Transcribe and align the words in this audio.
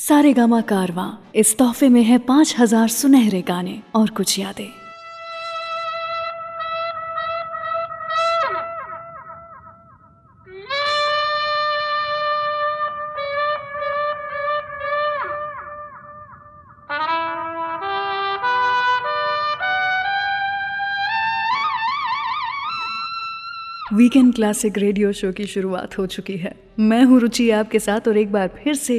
सारे 0.00 0.32
गामा 0.32 0.60
कारवा 0.60 1.06
इस 1.34 1.56
तोहफे 1.58 1.88
में 1.88 2.02
है 2.02 2.18
पाँच 2.18 2.54
हज़ार 2.58 2.88
सुनहरे 2.88 3.40
गाने 3.42 3.78
और 3.94 4.10
कुछ 4.10 4.38
यादें। 4.38 4.79
वीकेंड 24.10 24.34
क्लासिक 24.34 24.78
रेडियो 24.78 25.10
शो 25.12 25.30
की 25.32 25.44
शुरुआत 25.46 25.96
हो 25.98 26.04
चुकी 26.06 26.36
है। 26.36 26.52
मैं 26.80 27.02
हूँ 27.04 27.18
रुचि 27.20 27.48
आपके 27.50 27.78
साथ 27.78 28.08
और 28.08 28.16
एक 28.18 28.32
बार 28.32 28.48
फिर 28.56 28.74
से 28.74 28.96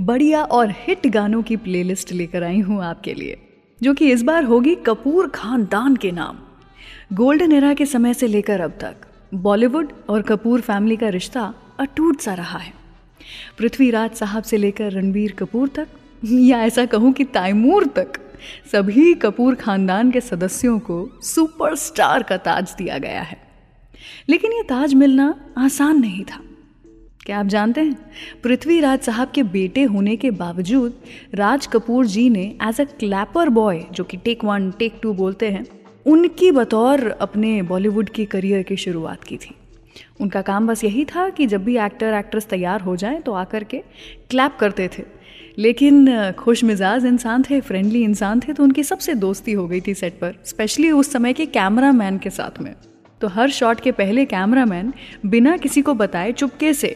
बढ़िया 0.00 0.42
और 0.48 0.70
हिट 0.78 1.06
गानों 1.06 1.42
की 1.42 1.56
प्लेलिस्ट 1.56 2.12
लेकर 2.12 2.42
आई 2.44 2.60
हूँ 2.60 2.82
आपके 2.84 3.14
लिए, 3.14 3.36
जो 3.80 3.94
कि 3.94 4.10
इस 4.12 4.22
बार 4.22 4.44
होगी 4.44 4.74
कपूर 4.86 5.28
खानदान 5.34 5.96
के 5.96 6.12
नाम। 6.12 6.38
गोल्डन 7.12 7.52
एरा 7.52 7.74
के 7.74 7.86
समय 7.86 8.14
से 8.14 8.26
लेकर 8.26 8.60
अब 8.60 8.78
तक 8.80 9.06
बॉलीवुड 9.34 9.92
और 10.08 10.22
कपूर 10.22 10.60
फैमिली 10.62 10.96
का 10.96 11.08
रिश्ता 11.10 11.52
अटूट 11.80 12.20
सा 12.20 12.34
रहा 12.34 12.58
है। 12.58 12.72
पृथ्वीराज 13.58 14.14
साहब 14.14 14.42
से 14.42 14.56
लेकर 14.56 14.92
रणबीर 14.92 15.32
कपूर 15.38 15.68
तक, 15.68 15.88
या 16.24 16.64
ऐसा 16.64 16.86
कहूँ 16.86 17.12
कि 17.12 17.24
तैमूर 17.32 17.86
तक, 17.96 18.20
सभी 18.72 19.12
कपूर 19.20 19.54
खानदान 19.56 20.10
के 20.10 20.20
सदस्यों 20.22 20.78
को 20.80 21.08
सुपरस्टार 21.24 22.22
का 22.22 22.36
ताज 22.42 22.74
दिया 22.78 22.98
गया 22.98 23.22
है। 23.22 23.42
लेकिन 24.28 24.52
ये 24.52 24.62
ताज 24.62 24.94
मिलना 24.94 25.34
आसान 25.58 26.00
नहीं 26.00 26.24
था। 26.24 26.40
क्या 27.26 27.38
आप 27.38 27.46
जानते 27.46 27.80
हैं, 27.80 27.96
पृथ्वीराज 28.42 29.00
साहब 29.00 29.30
के 29.34 29.42
बेटे 29.42 29.82
होने 29.82 30.16
के 30.16 30.30
बावजूद 30.30 31.00
राज 31.34 31.66
कपूर 31.66 32.06
जी 32.06 32.28
ने 32.30 32.42
एज 32.62 32.80
अ 32.80 32.84
क्लैपर 32.84 33.48
बॉय 33.48 33.84
जो 33.92 34.04
कि 34.04 34.16
टेक 34.16 34.44
वन 34.44 34.70
टेक 34.70 34.98
टू 35.02 35.12
बोलते 35.12 35.50
हैं, 35.50 35.66
उनकी 36.06 36.50
बतौर 36.50 37.08
अपने 37.10 37.62
बॉलीवुड 37.62 38.08
की 38.08 38.24
करियर 38.24 38.62
की 38.62 38.76
शुरुआत 38.76 39.24
की 39.24 39.36
थी। 39.36 39.54
उनका 40.20 40.42
काम 40.42 40.66
बस 40.66 40.84
यही 40.84 41.04
था 41.04 41.28
कि 41.30 41.46
जब 41.46 41.64
भी 41.64 41.76
एक्टर 41.78 42.14
एक्ट्रेस 42.14 42.46
तैयार 42.46 42.80
हो 42.80 42.96
जाएँ 42.96 43.20
तो 43.20 43.32
आकर 43.32 43.64
के 43.64 43.78
क्लैप 44.30 44.56
करते 44.60 44.90
थे। 44.98 45.02
लेकिन, 45.58 46.32
खुश 46.32 46.64
मिजाज 46.64 47.04
इंसान 47.06 47.42
थे 47.42 47.60
फ्रेंडली 47.60 48.02
इंसान 48.02 48.40
थे 48.40 48.52
तो 48.52 48.62
उनकी 48.62 48.82
सबसे 48.82 49.14
दोस्ती 49.14 49.52
हो 49.52 49.66
गई 49.68 49.80
थी 49.80 49.94
सेट 49.94 50.12
पर 50.12 50.34
स्पेशली 50.44 50.90
उस 50.90 51.12
समय 51.12 51.32
के 51.32 51.46
कैमरा 51.46 51.92
मैन 51.92 52.18
के 52.18 52.30
साथ 52.30 52.60
में। 52.60 52.74
तो 53.24 53.28
हर 53.28 53.50
शॉट 53.50 53.80
के 53.80 53.92
पहले 53.92 54.24
कैमरामैन 54.24 54.92
बिना 55.26 55.56
किसी 55.56 55.82
को 55.82 55.92
बताए 55.94 56.32
चुपके 56.32 56.72
से 56.74 56.88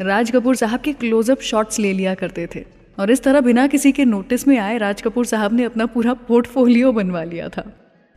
राज 0.00 0.30
कपूर 0.30 0.56
साहब 0.56 0.80
के 0.80 0.92
क्लोजअप 0.92 1.40
शॉट्स 1.40 1.78
ले 1.78 1.92
लिया 1.92 2.14
करते 2.14 2.46
थे। 2.54 2.64
और 2.98 3.10
इस 3.10 3.22
तरह 3.22 3.40
बिना 3.40 3.66
किसी 3.66 3.92
के 3.92 4.04
नोटिस 4.04 4.46
में 4.48 4.56
आए 4.58 4.78
राज 4.78 5.02
कपूर 5.02 5.26
साहब 5.26 5.52
ने 5.52 5.64
अपना 5.64 5.86
पूरा 5.86 6.14
पोर्टफोलियो 6.28 6.92
बनवा 6.92 7.22
लिया 7.24 7.48
था। 7.48 7.62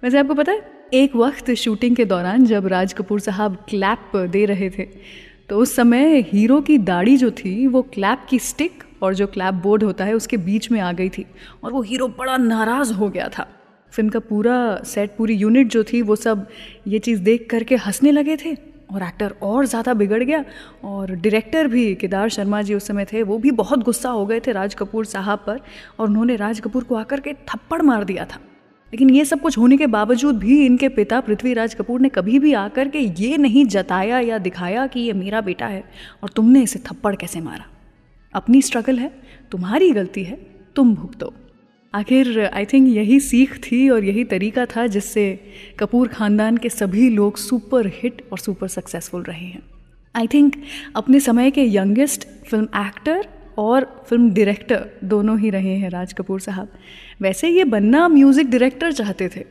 वैसे 0.03 0.19
आपको 0.19 0.33
पता 0.33 0.51
है, 0.51 0.61
एक 0.93 1.15
वक्त 1.15 1.53
शूटिंग 1.53 1.95
के 1.95 2.05
दौरान 2.05 2.45
जब 2.45 2.67
राज 2.67 2.93
कपूर 2.93 3.19
साहब 3.19 3.57
क्लैप 3.69 4.17
दे 4.27 4.45
रहे 4.45 4.69
थे 4.69 4.87
तो 5.49 5.57
उस 5.57 5.75
समय 5.75 6.19
हीरो 6.33 6.59
की 6.61 6.77
दाढ़ी 6.77 7.17
जो 7.17 7.31
थी, 7.31 7.67
वो 7.67 7.81
क्लैप 7.93 8.25
की 8.29 8.39
स्टिक 8.39 8.83
और 9.01 9.13
जो 9.13 9.27
क्लैप 9.27 9.53
बोर्ड 9.53 9.83
होता 9.83 10.05
है, 10.05 10.13
उसके 10.13 10.37
बीच 10.39 10.71
में 10.71 10.79
आ 10.79 10.91
गई 10.91 11.09
थी। 11.09 11.25
और 11.63 11.71
वो 11.71 11.81
हीरो 11.81 12.07
बड़ा 12.07 12.37
नाराज़ 12.37 12.93
हो 12.93 13.09
गया 13.09 13.29
था। 13.37 13.47
फ़िल्म 13.99 14.09
का 14.09 14.19
पूरा 14.21 14.81
सेट 14.85 15.15
पूरी 15.17 15.33
यूनिट 15.35 15.67
जो 15.67 15.83
थी, 15.83 16.01
वो 16.01 16.15
सब 16.15 16.45
ये 16.87 16.99
चीज़ 16.99 17.21
देख 17.21 17.47
करके 17.49 17.75
हंसने 17.77 18.11
लगे 18.11 18.35
थे 18.37 18.53
और 18.93 19.03
एक्टर 19.03 19.33
और 19.41 19.65
ज़्यादा 19.65 19.93
बिगड़ 19.93 20.21
गया 20.23 20.43
और 20.83 21.11
डायरेक्टर 21.13 21.67
भी, 21.67 21.95
केदार 21.95 22.29
शर्मा 22.29 22.61
जी 22.61 22.73
उस 22.73 22.87
समय 22.87 23.05
थे, 23.05 23.23
वो 23.23 23.37
भी 23.37 23.51
बहुत 23.53 23.83
गुस्सा 23.83 24.09
हो 24.09 24.25
गए 24.25 24.39
थे 24.39 24.51
राज 24.51 24.75
कपूर 24.75 25.05
साहब 25.05 25.43
पर 25.47 25.59
और 25.99 26.07
उन्होंने 26.07 26.35
राज 26.35 26.59
कपूर 26.59 26.83
को 26.83 26.95
आकर 26.95 27.19
के 27.19 27.33
थप्पड़ 27.49 27.81
मार 27.81 28.03
दिया 28.03 28.25
था। 28.25 28.39
लेकिन 28.93 29.09
ये 29.09 29.25
सब 29.25 29.41
कुछ 29.41 29.57
होने 29.57 29.77
के 29.77 29.87
बावजूद 29.87 30.37
भी 30.37 30.65
इनके 30.65 30.89
पिता 30.89 31.19
पृथ्वीराज 31.21 31.73
कपूर 31.75 31.99
ने 32.01 32.09
कभी 32.09 32.39
भी 32.39 32.53
आकर 32.53 32.87
के 32.87 32.99
ये 32.99 33.37
नहीं 33.37 33.65
जताया 33.67 34.19
या 34.19 34.37
दिखाया 34.37 34.87
कि 34.87 34.99
ये 34.99 35.13
मेरा 35.15 35.41
बेटा 35.41 35.67
है 35.67 35.83
और 36.23 36.29
तुमने 36.29 36.63
इसे 36.63 36.79
थप्पड़ 36.87 37.15
कैसे 37.15 37.41
मारा। 37.41 37.65
अपनी 38.33 38.61
स्ट्रगल 38.61 38.99
है, 38.99 39.11
तुम्हारी 39.51 39.91
गलती 39.91 40.23
है, 40.23 40.39
तुम 40.75 40.95
भुगतो। 40.95 41.33
आखिर 41.93 42.39
आई 42.45 42.65
थिंक 42.65 42.87
यही 42.87 43.19
सीख 43.19 43.55
थी 43.61 43.89
और 43.89 44.03
यही 44.05 44.23
तरीका 44.23 44.65
था 44.65 44.85
जिससे 44.87 45.23
कपूर 45.79 46.07
ख़ानदान 46.07 46.57
के 46.57 46.69
सभी 46.69 47.09
लोग 47.09 47.37
सुपर 47.37 47.87
हिट 47.93 48.21
और 48.31 48.39
सुपर 48.39 48.67
सक्सेसफुल 48.67 49.23
रहे 49.23 49.45
हैं। 49.45 49.61
आई 50.15 50.27
थिंक 50.27 50.55
अपने 50.95 51.19
समय 51.19 51.51
के 51.51 51.63
यंगेस्ट 51.65 52.27
फ़िल्म 52.49 52.67
एक्टर 52.77 53.25
और 53.57 53.85
फ़िल्म 54.09 54.29
डायरेक्टर 54.33 54.85
दोनों 55.05 55.37
ही 55.39 55.49
रहे 55.49 55.75
हैं 55.75 55.89
राज 55.89 56.13
कपूर 56.13 56.39
साहब। 56.39 56.67
वैसे 57.21 57.49
ये 57.49 57.63
बनना 57.65 58.07
म्यूज़िक 58.07 58.49
डायरेक्टर 58.49 58.91
चाहते 58.91 59.29
थे, 59.29 59.43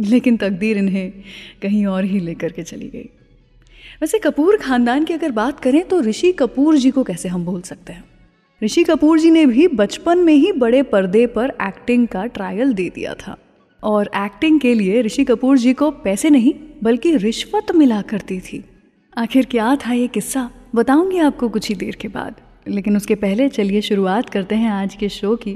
लेकिन 0.00 0.36
तकदीर 0.36 0.78
इन्हें 0.78 1.12
कहीं 1.62 1.84
और 1.86 2.04
ही 2.04 2.20
लेकर 2.20 2.52
के 2.52 2.62
चली 2.62 2.88
गई। 2.88 3.08
वैसे 4.00 4.18
कपूर 4.18 4.56
ख़ानदान 4.56 5.04
की 5.04 5.14
अगर 5.14 5.30
बात 5.32 5.60
करें 5.60 5.82
तो 5.88 6.00
ऋषि 6.00 6.32
कपूर 6.32 6.76
जी 6.76 6.90
को 6.90 7.04
कैसे 7.04 7.28
हम 7.28 7.44
भूल 7.44 7.60
सकते 7.62 7.92
हैं? 7.92 8.04
ऋषि 8.64 8.84
कपूर 8.84 9.18
जी 9.18 9.30
ने 9.30 9.46
भी 9.46 9.68
बचपन 9.68 10.18
में 10.18 10.34
ही 10.34 10.52
बड़े 10.52 10.82
पर्दे 10.82 11.26
पर 11.26 11.52
एक्टिंग 11.62 12.08
का 12.08 12.26
ट्रायल 12.26 12.72
दे 12.72 12.92
दिया 12.94 13.14
था। 13.14 13.36
और 13.84 14.10
एक्टिंग 14.16 14.60
के 14.60 14.74
लिए 14.74 15.02
ऋषि 15.02 15.24
कपूर 15.24 15.58
जी 15.58 15.72
को 15.72 15.90
पैसे 15.90 16.30
नहीं, 16.30 16.54
बल्कि 16.82 17.16
रिश्वत 17.16 17.72
मिला 17.74 18.02
करती 18.02 18.40
थी। 18.40 18.64
आखिर 19.18 19.46
क्या 19.46 19.76
था 19.76 19.92
ये 19.92 20.06
किस्सा? 20.06 20.50
बताऊँगी 20.74 21.18
आपको 21.18 21.48
कुछ 21.48 21.68
ही 21.68 21.74
देर 21.74 21.96
के 21.96 22.08
बाद। 22.08 22.34
लेकिन 22.66 22.96
उसके 22.96 23.14
पहले 23.14 23.48
चलिए 23.48 23.80
शुरुआत 23.80 24.30
करते 24.30 24.54
हैं 24.54 24.70
आज 24.70 24.94
के 24.94 25.08
शो 25.08 25.34
की। 25.36 25.52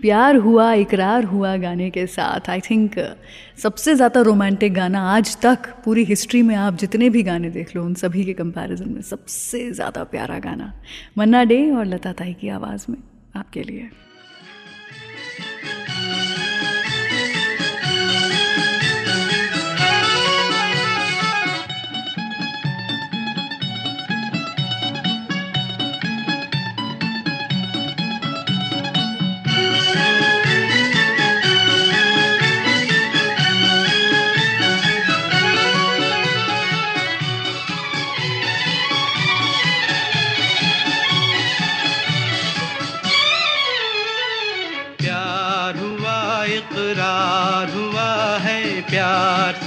प्यार 0.00 0.36
हुआ, 0.36 0.72
इकरार 0.74 1.24
हुआ 1.24 1.56
गाने 1.56 1.90
के 1.90 2.06
साथ। 2.06 2.50
आई 2.50 2.60
थिंक 2.60 2.98
सबसे 3.58 3.94
ज़्यादा 3.94 4.20
रोमांटिक 4.20 4.74
गाना 4.74 5.02
आज 5.10 5.36
तक 5.42 5.68
पूरी 5.84 6.04
हिस्ट्री 6.04 6.42
में 6.42 6.54
आप 6.56 6.76
जितने 6.76 7.10
भी 7.10 7.22
गाने 7.22 7.50
देख 7.50 7.74
लो, 7.76 7.84
उन 7.84 7.94
सभी 7.94 8.24
के 8.24 8.32
कंपैरिजन 8.32 8.88
में 8.88 9.02
सबसे 9.02 9.70
ज़्यादा 9.72 10.04
प्यारा 10.06 10.38
गाना। 10.40 10.72
मन्ना 11.18 11.44
डे 11.44 11.70
और 11.70 11.84
लता 11.86 12.12
ताई 12.12 12.32
की 12.40 12.48
आवाज़ 12.50 12.86
में, 12.90 12.98
आपके 13.36 13.62
लिए। 13.62 13.88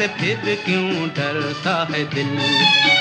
से 0.04 0.10
फिर 0.10 0.64
क्यों 0.66 1.08
डरता 1.10 1.88
है 1.92 2.04
दिल? 2.04 2.38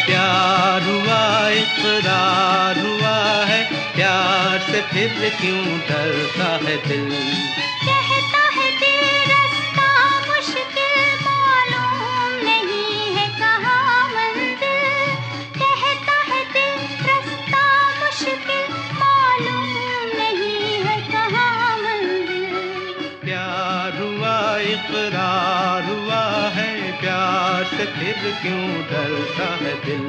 प्यार 0.07 0.83
हुआ, 0.83 1.49
इकरार 1.49 2.79
हुआ 2.79 3.45
है। 3.45 3.65
प्यार 3.95 4.59
से 4.59 4.83
फिर 4.83 5.33
क्यों 5.41 5.79
डरता 5.79 6.45
है 6.45 6.89
दिल? 6.89 7.12
क्यों 28.40 28.82
डरता 28.82 29.44
है 29.44 29.75
दिल? 29.84 30.06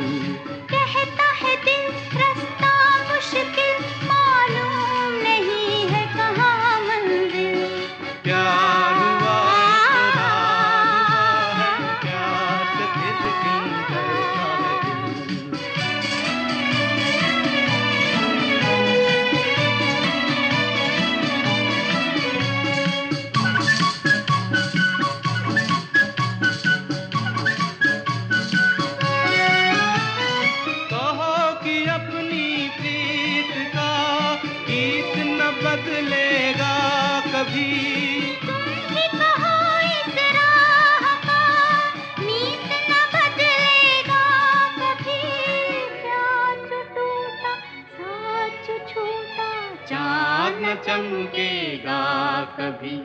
कहता 0.71 1.25
है 1.31 1.55
दिल 1.65 1.91
रास्ता 2.21 2.71
मुश्किल। 3.13 4.02
कभी। 52.63 52.98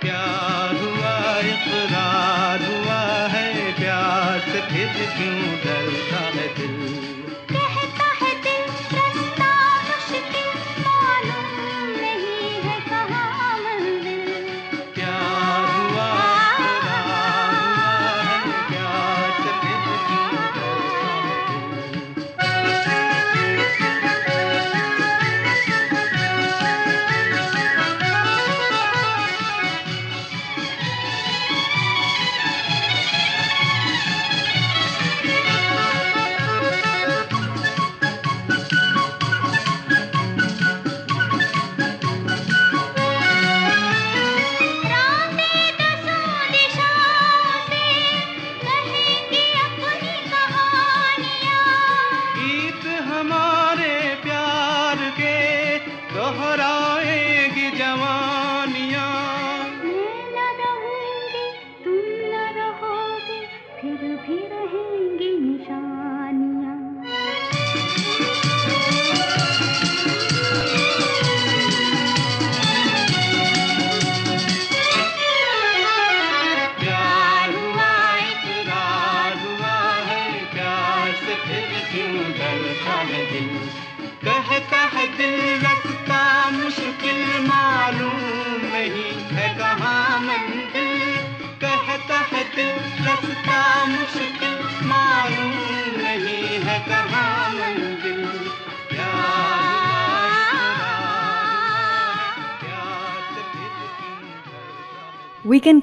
प्यार 0.00 0.74
हुआ 0.76 1.38
इकरार 1.38 2.62
हुआ 2.62 3.28
है 3.28 3.72
प्यार 3.72 4.40
से 4.40 4.60
फिर 4.60 5.06
क्यों 5.16 5.40
डरता 5.40 6.20
है 6.20 6.48
दिल? 6.56 7.17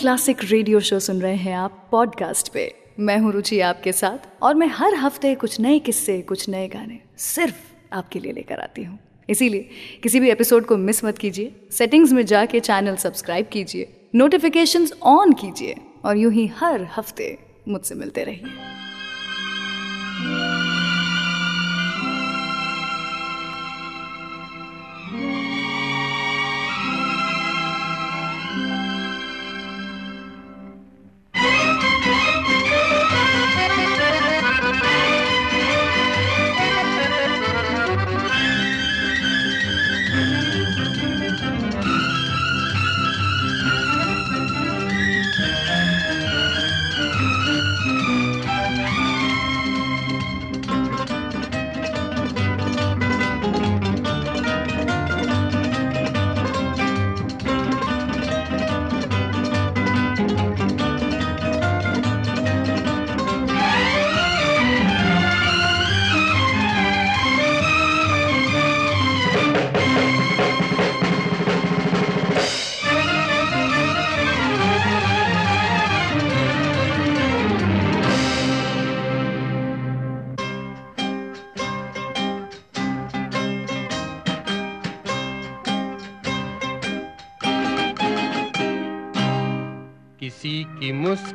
क्लासिक 0.06 0.38
रेडियो 0.44 0.80
शो 0.80 1.00
सुन 1.00 1.22
रहे 1.22 1.36
हैं 1.36 1.54
आप 1.54 1.88
पॉडकास्ट 1.92 2.52
पे। 2.54 2.64
मैं 3.00 3.18
हूँ 3.18 3.32
रुचि 3.32 3.60
आपके 3.60 3.92
साथ 3.92 4.28
और 4.42 4.56
मैं 4.56 4.68
हर 4.68 4.96
हफ़्ते 4.96 5.34
कुछ 5.36 5.60
नए 5.60 5.80
किस्से, 5.80 6.22
कुछ 6.22 6.48
नए 6.50 6.68
गाने 6.68 7.00
सिर्फ़ 7.18 7.56
आपके 7.94 8.20
लिए 8.20 8.32
लेकर 8.32 8.60
आती 8.60 8.84
हूँ। 8.84 9.00
इसीलिए 9.30 9.70
किसी 10.04 10.20
भी 10.20 10.30
एपिसोड 10.30 10.66
को 10.66 10.78
मिस 10.78 11.04
मत 11.06 11.18
कीजिए। 11.18 11.56
सेटिंग्स 11.72 12.12
में 12.12 12.26
जाके 12.26 12.60
चैनल 12.60 12.96
सब्सक्राइब 12.96 13.48
कीजिए। 13.52 13.88
नोटिफिकेशंस 14.16 14.94
ऑन 15.04 15.34
कीजिए 15.34 15.76
और 16.06 16.18
यूँ 16.18 16.32
ही 16.32 16.48
हर 16.48 16.88
हफ़्ते 16.98 17.38
मुझसे 17.68 17.96
मिलते 17.96 18.24
रहिए। 18.24 18.85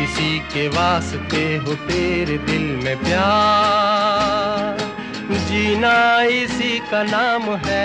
किसी 0.00 0.38
के 0.52 0.66
वास्ते 0.68 1.42
हो 1.56 1.74
तेरे 1.86 2.36
दिल 2.46 2.62
में 2.84 2.96
प्यार। 2.98 4.78
जीना 5.48 5.96
इसी 6.34 6.78
का 6.90 7.02
नाम 7.02 7.42
है। 7.64 7.84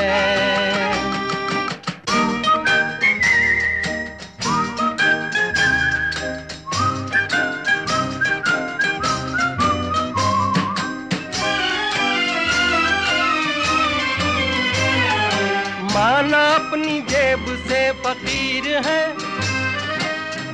माना 15.94 16.44
अपनी 16.56 17.02
जेब 17.12 17.46
से 17.68 17.82
फकीर 18.04 18.66
है, 18.88 19.04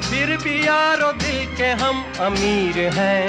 फिर 0.02 0.36
भी 0.38 0.56
यारो 0.62 1.01
के 1.58 1.70
हम 1.82 2.04
अमीर 2.20 2.78
हैं। 2.94 3.26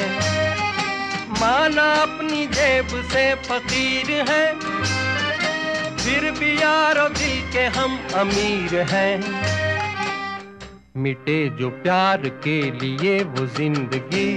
माना 1.40 1.86
अपनी 2.02 2.46
जेब 2.46 2.88
से 3.12 3.24
फकीर 3.34 4.10
है। 4.30 4.44
फिर 5.96 6.30
भी 6.30 6.50
यारो 6.62 7.08
दिल 7.08 7.36
के 7.52 7.64
हम 7.76 7.98
अमीर 8.14 8.80
हैं। 8.90 9.14
मिटे 10.96 11.38
जो 11.58 11.68
प्यार 11.82 12.28
के 12.44 12.60
लिए 12.80 13.14
वो 13.24 13.46
ज़िंदगी, 13.46 14.30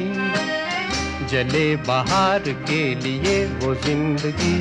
जले 1.28 1.76
बाहर 1.76 2.44
के 2.70 2.84
लिए 2.96 3.46
वो 3.46 3.76
ज़िंदगी। 3.76 4.58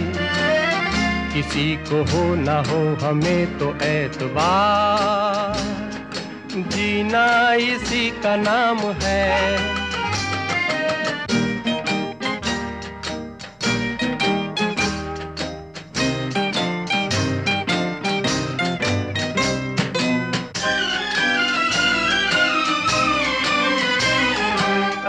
किसी 1.35 1.77
को 1.89 2.03
हो 2.11 2.35
ना 2.35 2.59
हो 2.69 2.81
हमें 3.03 3.59
तो 3.59 3.69
एतबार 3.87 5.34
जीना 6.55 7.53
इसी 7.55 8.11
का 8.23 8.35
नाम 8.37 8.79
है। 9.03 9.23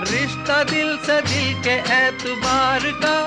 रिश्ता 0.01 0.63
दिल 0.63 0.97
से 0.97 1.21
दिल 1.21 1.53
के 1.63 1.75
एतबार 1.95 2.91
का, 3.03 3.17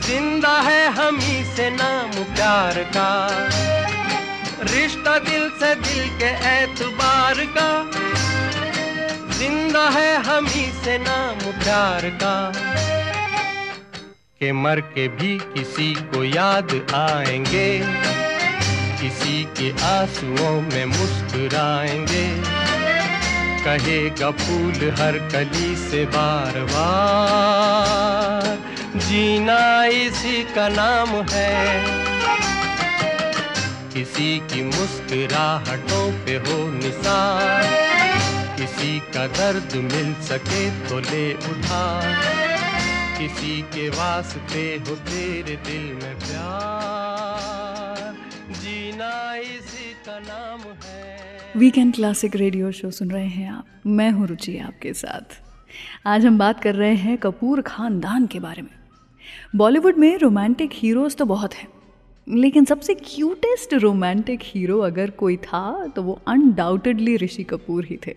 ज़िंदा 0.00 0.58
है 0.60 0.86
हम 0.92 1.18
ही 1.20 1.44
से 1.56 1.70
नाम 1.70 2.10
प्यार 2.34 2.82
का। 2.96 3.10
रिश्ता 4.62 5.18
दिल 5.18 5.48
से 5.50 5.74
दिल 5.74 6.08
के 6.18 6.30
एतबार 6.48 7.38
का। 7.56 7.70
ज़िंदा 9.38 9.88
है 9.88 10.22
हम 10.22 10.46
ही 10.46 10.64
से 10.84 10.98
नाम 10.98 11.38
प्यार 11.38 12.08
का। 12.22 12.52
के 14.40 14.52
मर 14.52 14.80
के 14.80 15.08
भी 15.08 15.38
किसी 15.54 15.94
को 15.94 16.24
याद 16.24 16.72
आएँगे, 16.94 17.68
किसी 19.00 19.44
के 19.58 19.70
आंसुओं 19.86 20.60
में 20.60 20.84
मुस्कुराएँगे। 20.84 22.26
कहेगा 23.64 24.30
फूल 24.30 24.90
हर 25.00 25.18
कली 25.32 25.76
से 25.76 26.04
बार 26.06 26.60
बार 26.70 28.56
जीना 28.98 29.84
इसी 29.84 30.42
का 30.54 30.68
नाम 30.68 31.08
है। 31.30 32.11
किसी 33.94 34.40
की 34.40 34.62
मुस्कुराहटों 34.62 36.24
पे 36.24 36.34
हो 36.34 36.72
निसार। 36.72 37.62
किसी 38.56 39.00
का 39.14 39.26
दर्द 39.26 39.76
मिल 39.76 40.22
सके 40.22 40.88
तो 40.88 41.00
ले 41.00 41.34
उठा 41.34 42.00
किसी 43.18 43.62
के 43.62 43.88
वास्ते 43.88 44.82
हो 44.88 44.94
तेरे 44.94 45.56
दिल 45.56 45.94
में 45.94 46.14
प्यार। 46.14 48.16
जीना 48.52 49.36
इसी 49.36 49.96
का 50.06 50.18
नाम 50.18 50.60
है। 50.84 51.38
वीकेंड 51.56 51.94
क्लासिक 51.94 52.36
रेडियो 52.36 52.72
शो 52.72 52.90
सुन 52.90 53.10
रहे 53.10 53.26
हैं 53.26 53.50
आप। 53.50 53.66
मैं 53.86 54.10
हूँ 54.10 54.26
रुचि 54.26 54.58
आपके 54.58 54.92
साथ। 54.92 55.42
आज 56.06 56.26
हम 56.26 56.38
बात 56.38 56.62
कर 56.62 56.74
रहे 56.74 56.94
हैं 56.94 57.18
कपूर 57.18 57.60
खानदान 57.60 58.26
के 58.26 58.40
बारे 58.40 58.62
में। 58.62 58.70
बॉलीवुड 59.56 59.96
में 59.96 60.18
रोमांटिक 60.18 60.70
हीरोज 60.72 61.16
तो 61.16 61.24
बहुत 61.24 61.54
हैं। 61.54 61.81
लेकिन 62.26 62.64
सबसे 62.64 62.94
क्यूटेस्ट 62.94 63.74
रोमांटिक 63.74 64.40
हीरो 64.44 64.78
अगर 64.80 65.10
कोई 65.10 65.36
था 65.36 65.86
तो 65.96 66.02
वो 66.02 66.18
अनडाउटेडली 66.28 67.16
ऋषि 67.16 67.42
कपूर 67.44 67.84
ही 67.84 67.96
थे। 68.06 68.14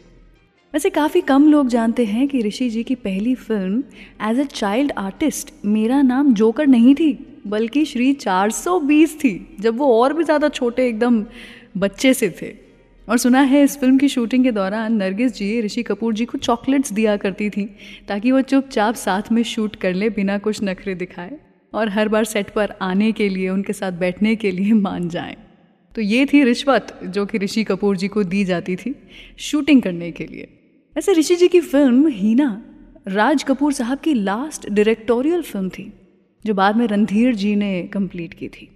वैसे 0.73 0.89
काफ़ी 0.89 1.21
कम 1.21 1.47
लोग 1.47 1.67
जानते 1.67 2.05
हैं 2.05 2.27
कि 2.27 2.41
ऋषि 2.41 2.69
जी 2.69 2.83
की 2.83 2.95
पहली 2.97 3.33
film 3.35 3.83
as 4.29 4.39
a 4.39 4.45
child 4.45 4.91
artist 4.97 5.53
Mera 5.65 6.01
Naam 6.01 6.33
Joker 6.33 6.67
नहीं 6.67 6.93
थी, 6.95 7.11
बल्कि 7.47 7.85
श्री 7.85 8.11
420 8.15 9.15
थी, 9.15 9.57
जब 9.59 9.77
वो 9.77 9.87
और 9.93 10.13
भी 10.13 10.23
ज़्यादा 10.23 10.49
छोटे 10.49 10.87
एकदम 10.87 11.23
बच्चे 11.77 12.13
से 12.13 12.29
थे। 12.41 12.53
और 13.07 13.17
सुना 13.17 13.41
है 13.41 13.63
इस 13.63 13.77
फ़िल्म 13.79 13.97
की 13.97 14.07
शूटिंग 14.09 14.43
के 14.43 14.51
दौरान 14.51 14.93
नरगिस 14.93 15.33
जी, 15.33 15.61
ऋषि 15.61 15.83
कपूर 15.83 16.13
जी 16.13 16.25
को 16.25 16.37
चॉकलेट्स 16.37 16.91
दिया 16.93 17.17
करती 17.17 17.49
थी, 17.49 17.65
ताकि 18.07 18.31
वो 18.31 18.41
चुपचाप 18.43 18.95
साथ 18.95 19.31
में 19.31 19.43
शूट 19.43 19.75
कर 19.75 19.93
ले, 19.93 20.09
बिना 20.09 20.37
कुछ 20.37 20.63
नखरे 20.63 20.95
दिखाए। 20.95 21.37
और 21.75 21.89
हर 21.89 22.07
बार 22.07 22.23
सेट 22.23 22.49
पर 22.49 22.73
आने 22.81 23.11
के 23.11 23.29
लिए, 23.29 23.49
उनके 23.49 23.73
साथ 23.73 23.91
बैठने 23.91 24.35
के 24.35 24.51
लिए 24.51 24.73
मान 24.73 25.09
जाएँ। 25.09 25.35
तो 25.95 26.01
ये 26.01 26.25
थी 26.25 26.43
रिश्वत, 26.43 26.99
जो 27.03 27.25
कि 27.25 27.37
ऋषि 27.37 27.63
कपूर 27.63 27.97
जी 27.97 28.07
को 28.07 28.23
दी 28.23 28.43
जाती 28.45 28.75
थी 28.75 28.95
शूटिंग 29.37 29.81
करने 29.81 30.11
के 30.11 30.25
लिए। 30.25 30.47
वैसे 30.95 31.13
ऋषि 31.13 31.35
जी 31.35 31.47
की 31.47 31.59
फ़िल्म 31.61 32.07
हीना, 32.07 32.65
राज 33.07 33.43
कपूर 33.43 33.73
साहब 33.73 33.99
की 33.99 34.13
लास्ट 34.13 34.69
डायरेक्टोरियल 34.69 35.41
फ़िल्म 35.41 35.69
थी, 35.69 35.91
जो 36.45 36.53
बाद 36.53 36.77
में 36.77 36.87
रणधीर 36.87 37.35
जी 37.35 37.55
ने 37.55 37.83
कंप्लीट 37.83 38.33
की 38.33 38.47
थी। 38.47 38.69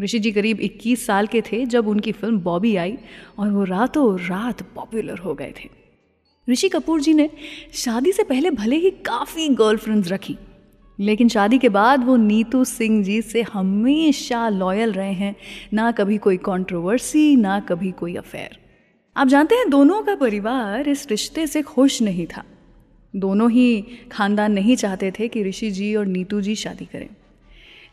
ऋषि 0.00 0.18
जी 0.18 0.32
करीब 0.32 0.60
21 0.60 1.06
साल 1.06 1.26
के 1.26 1.40
थे 1.42 1.64
जब 1.66 1.88
उनकी 1.88 2.12
फ़िल्म 2.12 2.40
बॉबी 2.40 2.76
आई 2.76 2.96
और 3.38 3.50
वो 3.50 3.64
रातों 3.64 4.18
रात 4.20 4.62
पॉपुलर 4.74 5.18
हो 5.18 5.34
गए 5.34 5.52
थे। 5.60 5.68
ऋषि 6.48 6.68
कपूर 6.68 7.00
जी 7.00 7.14
ने 7.14 7.30
शादी 7.74 8.12
से 8.12 8.22
पहले 8.22 8.50
भले 8.50 8.76
ही 8.76 8.90
काफ़ी 8.90 9.48
गर्लफ्रेंड्स 9.48 10.12
रखी 10.12 10.36
लेकिन 11.00 11.28
शादी 11.28 11.58
के 11.58 11.68
बाद 11.68 12.04
वो 12.04 12.16
नीतू 12.16 12.64
सिंह 12.64 13.04
जी 13.04 13.22
से 13.22 13.42
हमेशा 13.42 14.48
लॉयल 14.48 14.92
रहे 14.92 15.12
हैं। 15.12 15.36
ना 15.74 15.92
कभी 15.92 16.18
कोई 16.18 16.36
कंट्रोवर्सी 16.36 17.36
ना 17.36 17.60
कभी 17.60 17.90
कोई 17.90 18.14
अफेयर 18.14 18.58
आप 19.16 19.28
जानते 19.28 19.54
हैं, 19.54 19.70
दोनों 19.70 20.02
का 20.02 20.14
परिवार 20.14 20.88
इस 20.88 21.06
रिश्ते 21.10 21.46
से 21.46 21.62
खुश 21.62 22.02
नहीं 22.02 22.26
था। 22.26 22.44
दोनों 23.16 23.50
ही 23.50 23.84
खानदान 24.12 24.52
नहीं 24.52 24.76
चाहते 24.76 25.10
थे 25.10 25.28
कि 25.28 25.42
ऋषि 25.44 25.70
जी 25.70 25.94
और 25.94 26.06
नीतू 26.06 26.40
जी 26.40 26.54
शादी 26.54 26.84
करें। 26.84 27.08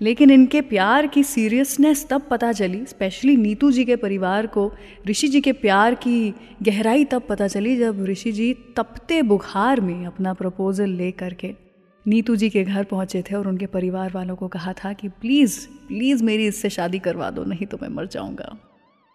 लेकिन 0.01 0.31
इनके 0.31 0.61
प्यार 0.61 1.07
की 1.07 1.23
सीरियसनेस 1.23 2.07
तब 2.09 2.21
पता 2.31 2.51
चली 2.51 2.85
स्पेशली 2.85 3.37
नीतू 3.37 3.71
जी 3.71 3.85
के 3.85 3.95
परिवार 3.95 4.47
को, 4.47 4.71
ऋषि 5.07 5.27
जी 5.27 5.41
के 5.41 5.51
प्यार 5.51 5.95
की 5.95 6.33
गहराई 6.63 7.05
तब 7.05 7.23
पता 7.29 7.47
चली 7.47 7.77
जब 7.77 8.05
ऋषि 8.05 8.31
जी 8.31 8.53
तपते 8.53 9.21
बुखार 9.21 9.81
में 9.81 10.05
अपना 10.05 10.33
प्रपोज़ल 10.33 10.89
ले 10.89 11.11
करके 11.11 11.66
नीतू 12.07 12.35
जी 12.35 12.49
के 12.49 12.63
घर 12.63 12.83
पहुँचे 12.83 13.21
थे 13.21 13.35
और 13.35 13.47
उनके 13.47 13.65
परिवार 13.65 14.11
वालों 14.11 14.35
को 14.35 14.47
कहा 14.47 14.73
था 14.73 14.93
कि 14.93 15.09
प्लीज़ 15.09 15.67
प्लीज़ 15.67 16.23
मेरी 16.23 16.47
इससे 16.47 16.69
शादी 16.69 16.99
करवा 16.99 17.29
दो, 17.29 17.43
नहीं 17.43 17.65
तो 17.65 17.77
मैं 17.81 17.89
मर 17.89 18.07
जाऊँगा। 18.07 18.57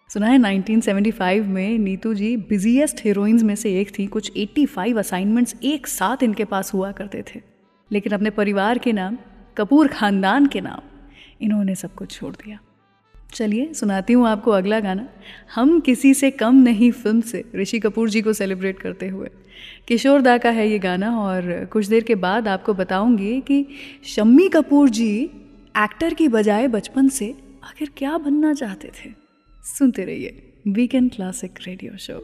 सुना 0.08 0.26
है 0.26 0.38
1975 0.38 1.46
में 1.46 1.78
नीतू 1.78 2.14
जी 2.14 2.37
बिजीएस्ट 2.37 3.04
हीरोइंस 3.04 3.42
में 3.42 3.54
से 3.54 3.80
एक 3.80 3.99
थी। 3.99 4.06
कुछ 4.06 4.32
85 4.37 4.99
असाइनमेंट्स 4.99 5.54
एक 5.64 5.87
साथ 5.87 6.22
इनके 6.22 6.44
पास 6.44 6.75
हुआ 6.75 6.92
करते 6.92 7.22
थे। 7.22 7.40
लेकिन 7.92 8.12
अपने 8.12 8.30
परिवार 8.30 8.78
के 8.78 8.92
नाम, 8.92 9.18
कपूर 9.56 9.88
खानदान 9.88 10.46
के 10.46 10.61
नाम, 10.61 10.80
इन्होंने 11.40 11.75
सब 11.75 11.94
कुछ 11.94 12.11
छोड़ 12.11 12.34
दिया। 12.34 12.58
चलिए, 13.34 13.72
सुनाती 13.75 14.12
हूँ 14.12 14.28
आपको 14.28 14.50
अगला 14.50 14.80
गाना। 14.80 15.08
हम 15.54 15.80
किसी 15.80 16.14
से 16.14 16.30
कम 16.30 16.54
नहीं, 16.54 16.92
फ़िल्म 16.92 17.20
से। 17.20 17.44
ऋषि 17.56 17.80
कपूर 17.80 18.11
जी 18.11 18.22
को 18.22 18.32
सेलिब्रेट 18.32 18.78
करते 18.78 19.08
हुए। 19.08 19.28
किशोर 19.88 20.21
दा 20.21 20.38
का 20.38 20.50
है 20.50 20.69
ये 20.71 20.78
गाना 20.78 21.21
और 21.21 21.64
कुछ 21.73 21.87
देर 21.87 22.02
के 22.02 22.14
बाद 22.14 22.49
आपको 22.49 22.75
बताऊँगी 22.75 23.40
कि 23.40 23.66
शम्मी 24.04 24.49
कपूर 24.49 24.88
जी 24.88 25.31
एक्टर 25.76 26.14
की 26.14 26.28
बजाय 26.28 26.69
बचपन 26.69 27.09
से 27.09 27.35
आखिर 27.64 27.90
क्या 27.97 28.19
बनना 28.19 28.54
चाहते 28.54 28.88
थे। 28.88 29.11
सुनते 29.78 30.04
रहिए 30.04 30.52
वीकेंड 30.69 31.11
क्लासिक 31.11 31.59
रेडियो 31.66 31.97
शो 31.97 32.21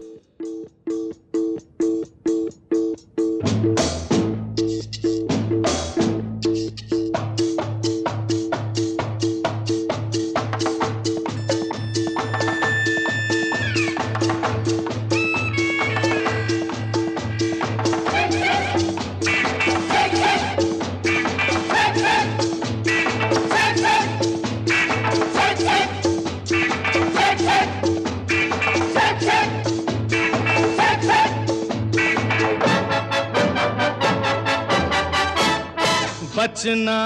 बचना 36.59 37.00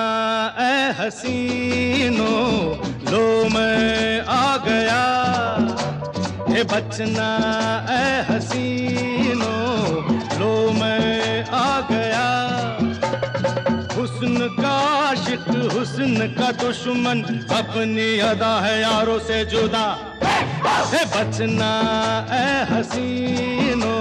ए 0.60 0.92
हसीनो, 0.98 2.28
लो 3.10 3.48
मैं 3.48 4.20
आ 4.24 4.56
गया। 4.56 5.02
हे 6.48 6.62
बचना 6.62 7.28
ए 7.90 8.24
हसीनो, 8.30 9.52
लो 10.40 10.72
मैं 10.72 11.44
आ 11.44 11.80
गया। 11.80 12.24
हुस्न 13.96 14.48
का 14.60 14.72
आशिक, 15.10 15.44
हुस्न 15.72 16.34
का 16.40 16.50
दुश्मन, 16.64 17.22
अपनी 17.52 18.18
अदा 18.18 18.60
है 18.60 18.80
यारों 18.80 19.18
से 19.18 19.44
जुदा। 19.44 19.86
हे 20.94 21.04
बचना 21.04 21.72
ए 22.32 22.64
हसीनो, 22.72 23.96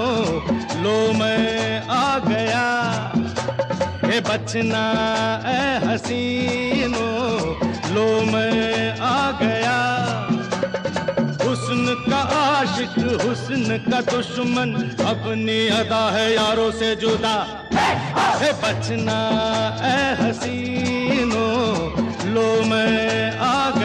लो 0.80 1.12
मैं 1.12 1.88
आ 1.88 2.18
गया। 2.18 3.11
है 4.12 4.20
बचना 4.20 4.80
ए 5.48 5.60
हसीनो 5.84 7.04
लो 7.94 8.04
मैं 8.32 8.98
आ 9.00 9.30
गया। 9.40 9.76
हुस्न 11.44 11.94
का 12.10 12.18
आशिक, 12.40 12.98
हुस्न 13.22 13.78
का 13.88 14.00
दुश्मन, 14.10 14.74
अपनी 15.08 15.58
अदा 15.78 16.02
है 16.10 16.26
यारों 16.34 16.70
से 16.72 16.94
जुदा। 16.96 17.36
है 18.42 18.52
बचना 18.60 19.18
ए 19.84 19.96
हसीनो 20.20 21.46
लो 22.34 22.48
मैं 22.64 23.38
आ 23.38 23.70
गया 23.70 23.81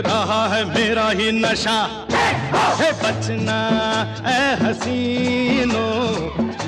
रहा 0.00 0.42
है 0.48 0.64
मेरा 0.64 1.08
ही 1.10 1.30
नशा। 1.32 1.78
है 2.80 2.90
बचना 3.02 3.60
ए 4.28 4.42
हसीनो 4.62 5.86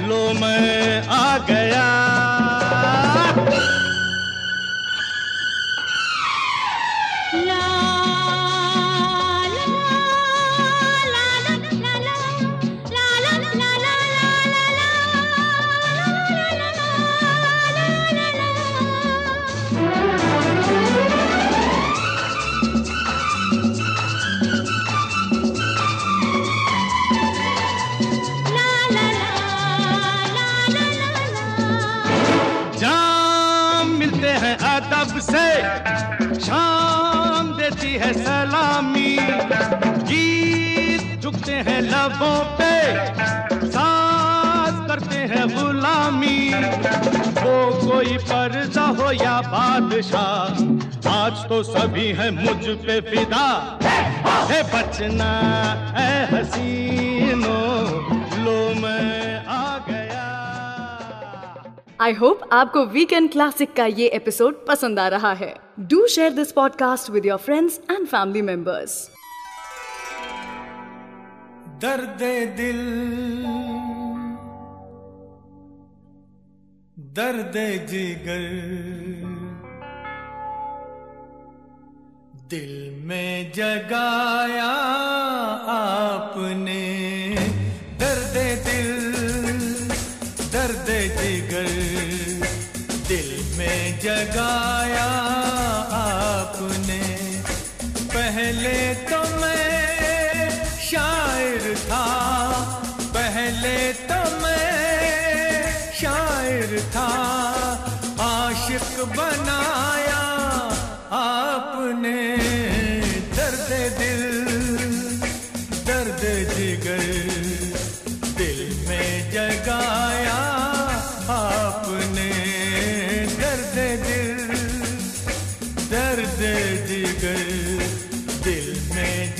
लो 0.08 0.22
मैं 0.40 1.06
आ 1.08 1.38
गया। 1.50 1.86
हो 49.08 49.12
या 49.12 49.40
बादशाह 49.40 51.10
आज 51.10 51.36
तो 51.48 51.62
सभी 51.62 52.06
है 52.12 52.30
मुझ 52.30 52.64
पे 52.78 53.00
फिदा। 53.00 53.46
है 54.50 54.62
बचना 54.72 55.30
है 55.96 56.10
हसीनो 56.32 57.54
लो 58.44 58.56
मैं 58.80 59.46
आ 59.46 59.78
गया। 59.78 60.26
आई 62.00 62.12
होप 62.12 62.48
आपको 62.52 62.84
वीकेंड 62.86 63.30
क्लासिक 63.32 63.72
का 63.76 63.86
ये 63.86 64.08
एपिसोड 64.08 64.66
पसंद 64.66 64.98
आ 64.98 65.08
रहा 65.08 65.32
है। 65.32 65.54
Do 65.80 66.06
share 66.06 66.32
this 66.32 66.52
podcast 66.52 67.10
with 67.10 67.26
your 67.26 67.38
friends 67.38 67.80
and 67.90 68.06
family 68.06 68.42
members 68.42 69.00
दर्द 71.82 72.22
दिल 72.56 72.84
दर्द 77.08 77.52
जिगर। 77.86 78.42
दिल 82.50 83.00
में 83.04 83.52
जगाया 83.52 84.70
आपने। 85.76 86.84
दर्द 88.00 88.36
दिल 88.66 89.12
दर्द 90.52 90.86
जिगर। 91.20 91.68
दिल 93.08 93.58
में 93.58 94.00
जगाया 94.00 95.27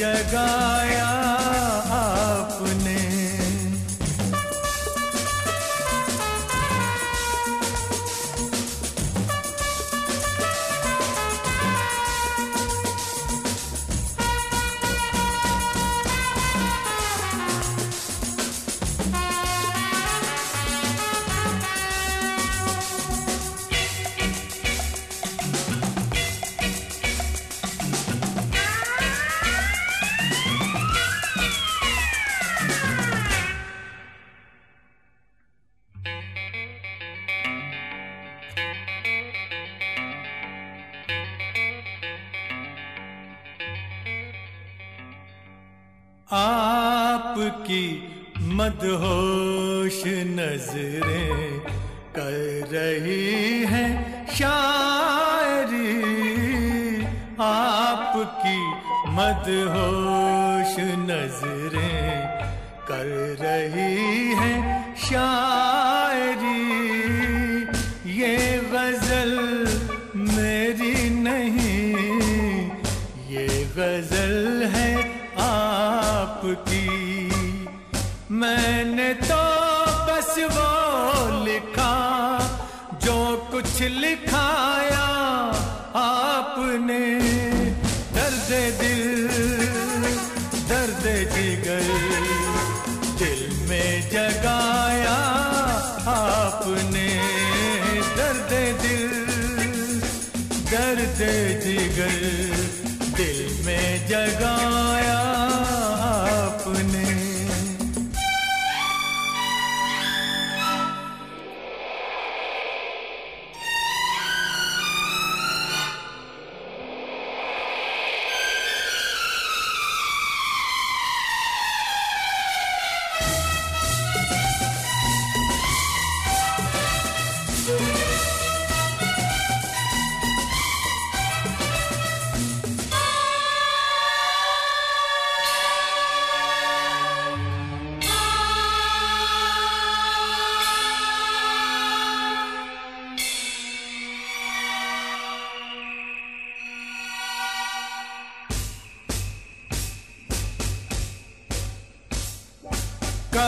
जगा 0.09 0.78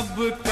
सब 0.00 0.49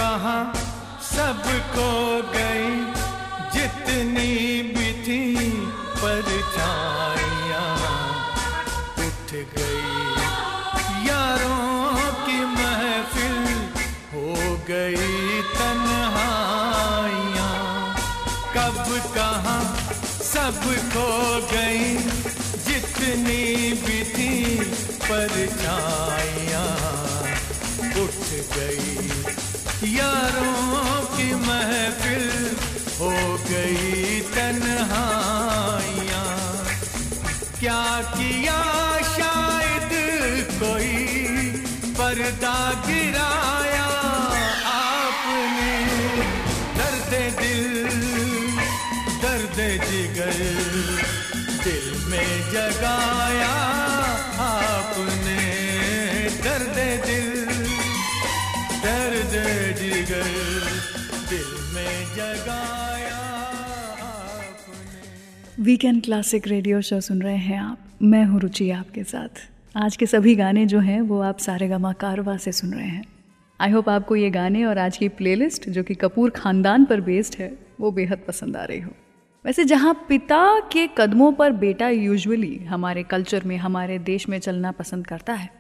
वीकेंड 65.61 66.03
क्लासिक 66.05 66.49
रेडियो 66.49 66.81
शो 66.81 67.01
सुन 67.01 67.23
रहे 67.23 67.37
हैं 67.37 67.59
आप। 67.61 67.79
मैं 68.03 68.25
हूँ 68.25 68.41
रुचि 68.41 68.71
आपके 68.71 69.05
साथ। 69.05 69.29
आज 69.77 69.97
के 69.97 70.07
सभी 70.07 70.35
गाने 70.35 70.67
जो 70.67 70.79
हैं, 70.79 71.01
वो 71.01 71.21
आप 71.21 71.39
सारे 71.39 71.69
गमा 71.69 71.93
कारवा 71.93 72.37
से 72.37 72.53
सुन 72.53 72.73
रहे 72.75 72.87
हैं। 72.87 73.05
आई 73.61 73.71
होप 73.71 73.89
आपको 73.89 74.17
ये 74.17 74.31
गाने 74.31 74.65
और 74.65 74.79
आज 74.79 74.97
की 74.97 75.09
प्लेलिस्ट 75.09 75.69
जो 75.71 75.83
कि 75.83 75.95
कपूर 75.95 76.31
खानदान 76.31 76.85
पर 76.85 77.01
बेस्ड 77.01 77.35
है, 77.39 77.59
वो 77.81 77.91
बेहद 77.91 78.19
पसंद 78.29 78.57
आ 78.57 78.65
रही 78.65 78.81
हो। 78.81 78.91
वैसे 79.45 79.65
जहाँ 79.65 80.07
पिता 80.09 80.61
के 80.61 80.89
कदमों 80.99 81.33
पर 81.33 81.53
बेटा 81.53 81.89
यूजुअली 81.89 82.57
हमारे 82.57 83.03
कल्चर 83.03 83.45
में, 83.45 83.57
हमारे 83.57 83.99
देश 83.99 84.29
में 84.29 84.39
चलना 84.39 84.71
पसंद 84.71 85.07
करता 85.07 85.33
है, 85.33 85.51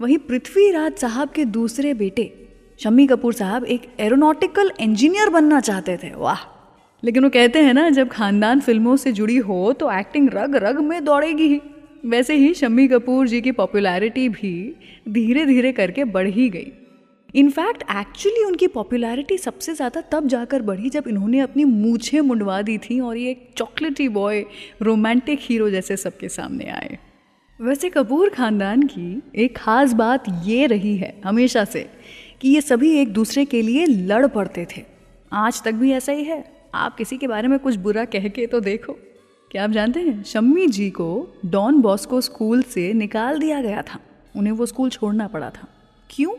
वहीं 0.00 0.18
पृथ्वीराज 0.18 0.92
साहब 0.92 1.30
के 1.30 1.44
दूसरे 1.44 1.94
बेटे 1.94 2.49
शम्मी 2.80 3.06
कपूर 3.06 3.32
साहब 3.34 3.64
एक 3.66 3.82
एरोनॉटिकल 4.00 4.70
इंजीनियर 4.80 5.28
बनना 5.30 5.60
चाहते 5.60 5.96
थे। 5.96 6.10
वाह। 6.16 6.38
लेकिन 7.02 7.24
वो 7.24 7.30
कहते 7.30 7.58
हैं 7.58 7.74
ना, 7.74 7.88
जब 7.90 8.08
खानदान 8.08 8.60
फ़िल्मों 8.60 8.96
से 8.96 9.12
जुड़ी 9.12 9.36
हो 9.38 9.72
तो 9.72 9.90
एक्टिंग 9.92 10.28
रग 10.34 10.56
रग 10.56 10.78
में 10.80 11.04
दौड़ेगी। 11.04 11.48
ही 11.48 11.60
वैसे 12.04 12.34
ही 12.34 12.52
शम्मी 12.54 12.86
कपूर 12.88 13.28
जी 13.28 13.40
की 13.40 13.52
पॉपुलैरिटी 13.52 14.28
भी 14.28 14.52
धीरे 15.08 15.44
धीरे 15.46 15.72
करके 15.72 16.04
बढ़ 16.06 16.28
ही 16.28 16.48
गई 16.50 16.72
इनफैक्ट 17.34 17.82
एक्चुअली 17.90 18.44
उनकी 18.44 18.66
पॉपुलैरिटी 18.68 19.38
सबसे 19.38 19.74
ज़्यादा 19.74 20.00
तब 20.12 20.26
जाकर 20.28 20.62
बढ़ी 20.62 20.90
जब 20.90 21.08
इन्होंने 21.08 21.40
अपनी 21.40 21.64
मूछें 21.64 22.20
मुंडवा 22.20 22.60
दी 22.62 22.78
थी 22.78 22.98
और 23.00 23.16
ये 23.16 23.30
एक 23.30 23.48
चॉकलेटी 23.56 24.08
बॉय 24.08 24.44
रोमांटिक 24.82 25.38
हीरो 25.42 25.70
जैसे 25.70 25.96
सबके 25.96 26.28
सामने 26.30 26.70
आए। 26.70 26.98
वैसे 27.60 27.88
कपूर 27.90 28.28
खानदान 28.28 28.82
की 28.82 29.22
एक 29.34 29.56
खास 29.56 29.92
बात 29.92 30.24
ये 30.44 30.66
रही 30.66 30.96
है, 30.96 31.14
हमेशा 31.24 31.64
से। 31.64 31.86
कि 32.40 32.48
ये 32.48 32.60
सभी 32.60 32.92
एक 32.92 33.12
दूसरे 33.12 33.44
के 33.44 33.62
लिए 33.62 33.86
लड़ 33.86 34.26
पड़ते 34.26 34.66
थे। 34.76 34.82
आज 35.32 35.62
तक 35.62 35.72
भी 35.72 35.92
ऐसा 35.92 36.12
ही 36.12 36.24
है। 36.24 36.52
आप 36.74 36.96
किसी 36.96 37.18
के 37.18 37.26
बारे 37.26 37.48
में 37.48 37.58
कुछ 37.58 37.74
बुरा 37.74 38.04
कह 38.04 38.28
के 38.28 38.46
तो 38.46 38.60
देखो। 38.60 38.92
क्या 39.50 39.64
आप 39.64 39.70
जानते 39.70 40.00
हैं, 40.00 40.24
शम्मी 40.24 40.66
जी 40.66 40.90
को 40.90 41.34
डॉन 41.46 41.80
बॉस्को 41.80 42.20
स्कूल 42.20 42.62
से 42.62 42.92
निकाल 42.92 43.38
दिया 43.38 43.62
गया 43.62 43.82
था। 43.82 43.98
उन्हें 44.36 44.52
वो 44.52 44.66
स्कूल 44.66 44.90
छोड़ना 44.90 45.26
पड़ा 45.26 45.50
था। 45.50 45.68
क्यों? 46.10 46.32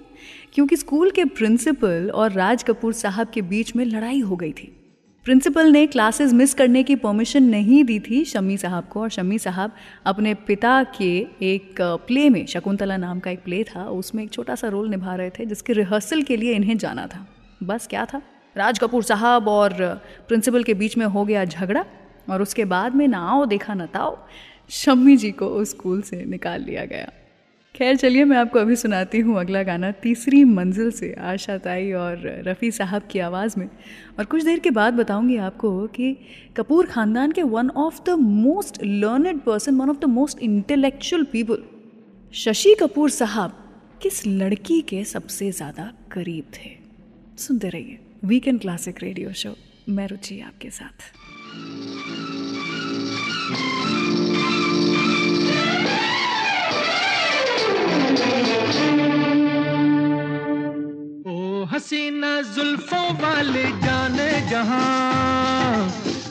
क्योंकि 0.54 0.76
स्कूल 0.76 1.12
के 1.12 1.26
प्रिंसिपल 1.26 2.12
और 2.16 2.32
राज 2.32 2.64
कपूर 2.64 2.94
साहब 2.94 3.28
के 3.28 3.42
बीच 3.42 3.76
में 3.76 3.86
लड़ाई 3.86 4.20
हो 4.20 4.36
गई 4.36 4.52
थी। 4.52 4.81
प्रिंसिपल 5.26 5.68
ने 5.72 5.86
क्लासेस 5.88 6.32
मिस 6.34 6.54
करने 6.54 6.82
की 6.84 6.96
परमिशन 6.96 7.44
नहीं 7.44 7.84
दी 7.84 8.00
थी 8.00 8.24
शम्मी 8.26 8.56
साहब 8.58 8.84
को 8.84 9.02
और 9.02 9.10
शम्मी 9.10 9.38
साहब 9.40 9.72
अपने 10.06 10.34
पिता 10.48 10.84
के 10.98 11.10
एक 11.42 11.82
प्ले 11.82 12.30
में, 12.30 12.46
शकुंतला 12.46 12.98
नाम 12.98 13.20
का 13.20 13.32
एक 13.32 13.44
प्ले 13.44 13.64
था, 13.64 13.84
उसमें 13.86 14.24
एक 14.24 14.32
छोटा 14.32 14.56
सा 14.56 14.68
रोल 14.68 14.90
निभा 14.90 15.16
रहे 15.16 15.30
थे 15.30 15.46
जिसके 15.46 15.74
रिहर्सल 15.74 16.22
के 16.22 16.38
लिए 16.38 16.54
इन्हें 16.54 16.78
जाना 16.78 17.06
था। 17.08 17.26
बस 17.64 17.88
क्या 17.88 18.06
था? 18.06 18.22
राज 18.56 18.80
कपूर 18.80 19.04
साहब 19.04 19.48
और 19.48 19.74
प्रिंसिपल 20.28 20.64
के 20.64 20.74
बीच 20.74 20.98
में 20.98 21.06
हो 21.06 21.26
गया 21.26 21.46
झगड़ा 21.46 21.86
और 22.30 22.42
उसके 22.42 22.66
बाद 22.66 22.96
में 22.96 23.08
ना 23.08 23.20
आओ, 23.20 23.46
देखा 23.46 23.74
न 23.74 23.86
ताओ, 23.86 24.18
शम्मी 24.70 25.18
जी 25.18 25.32
को 25.32 25.48
उस 25.48 25.70
स्कूल 25.70 26.02
से 26.02 26.26
निकाल 26.26 26.64
लिया 26.64 26.86
गया। 26.86 27.12
खैर, 27.76 27.96
चलिए 27.96 28.24
मैं 28.26 28.38
आपको 28.38 28.60
अभी 28.60 28.76
सुनाती 28.76 29.20
हूँ 29.20 29.40
अगला 29.40 29.62
गाना, 29.64 29.92
तीसरी 30.04 30.44
मंजिल 30.46 30.90
से 30.92 31.12
आशा 31.20 31.58
ताई 31.58 31.92
और 31.94 32.22
रफ़ी 32.48 32.72
साहब 32.72 33.04
की 33.12 33.20
आवाज़ 33.20 33.54
में। 33.60 33.68
और 34.20 34.26
कुछ 34.26 34.44
देर 34.44 34.60
के 34.60 34.72
बाद 34.72 34.94
बताऊँगी 34.94 35.38
आपको 35.40 35.88
कि 35.88 36.16
कपूर 36.58 36.86
ख़ानदान 36.86 37.32
के 37.32 37.44
one 37.44 37.70
of 37.70 38.02
the 38.06 38.16
most 38.20 38.82
learned 38.84 39.40
person 39.42 39.76
one 39.78 39.90
of 39.90 39.98
the 40.00 40.06
most 40.10 40.40
intellectual 40.40 41.24
people 41.32 41.64
Shashi 42.34 42.76
Kapoor 42.80 43.10
sahab 43.10 43.58
किस 44.02 44.26
लड़की 44.28 44.82
के 44.82 45.04
सबसे 45.06 45.52
ज़्यादा 45.52 45.92
करीब 46.12 46.52
थे? 46.56 46.70
सुनते 47.38 47.70
रहिए 47.70 48.00
वीकेंड 48.26 48.62
क्लासिक 48.62 49.04
रेडियो 49.04 49.34
शो 49.34 49.56
मैं 49.90 50.08
रुचि 50.08 50.40
आपके 50.42 50.70
साथ। 50.72 51.12
हसीना 61.82 62.42
जुल्फों 62.42 63.14
वाले 63.14 63.64
जाने 63.64 64.50
जहाँ। 64.50 65.90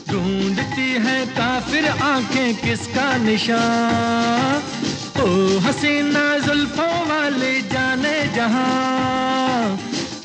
ढूंढती 0.09 0.89
है 1.05 1.25
काफिर 1.25 1.87
आँखें 1.87 2.55
किसका 2.55 3.17
निशान? 3.17 4.61
ओ 5.21 5.59
हसीना 5.59 6.37
जुल्फों 6.37 7.07
वाले 7.07 7.61
जाने 7.61 8.27
जहाँ। 8.35 9.77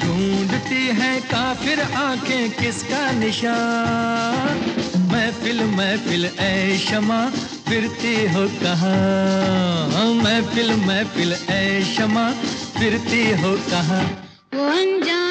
ढूंढती 0.03 0.87
है 1.01 1.21
काफिर 1.21 1.81
आँखें 1.81 2.51
किसका 2.51 3.11
निशान? 3.11 4.61
महफिल 5.11 5.65
महफिल, 5.65 6.27
ऐ 6.27 6.79
शमा, 6.79 7.31
फिरती 7.69 8.15
हो 8.33 8.47
कहाँ? 8.63 10.15
महफिल 10.23 10.73
महफिल, 10.77 11.33
ऐ 11.51 11.83
शमा, 11.83 12.31
फिरती 12.79 13.31
हो 13.43 13.57
कहाँ? 13.71 14.26
वो 14.55 14.65
अनजाना 14.73 15.26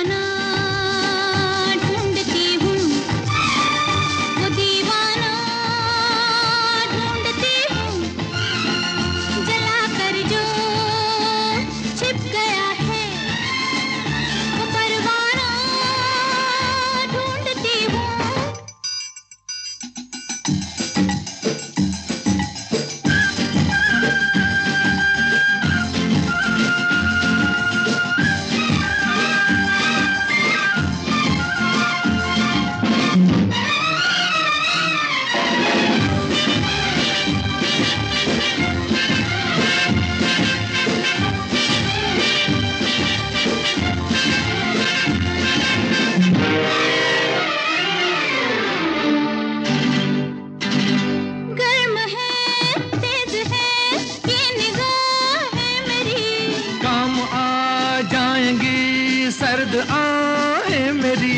सर्द 59.46 59.76
आए 59.96 60.78
मेरी। 60.92 61.36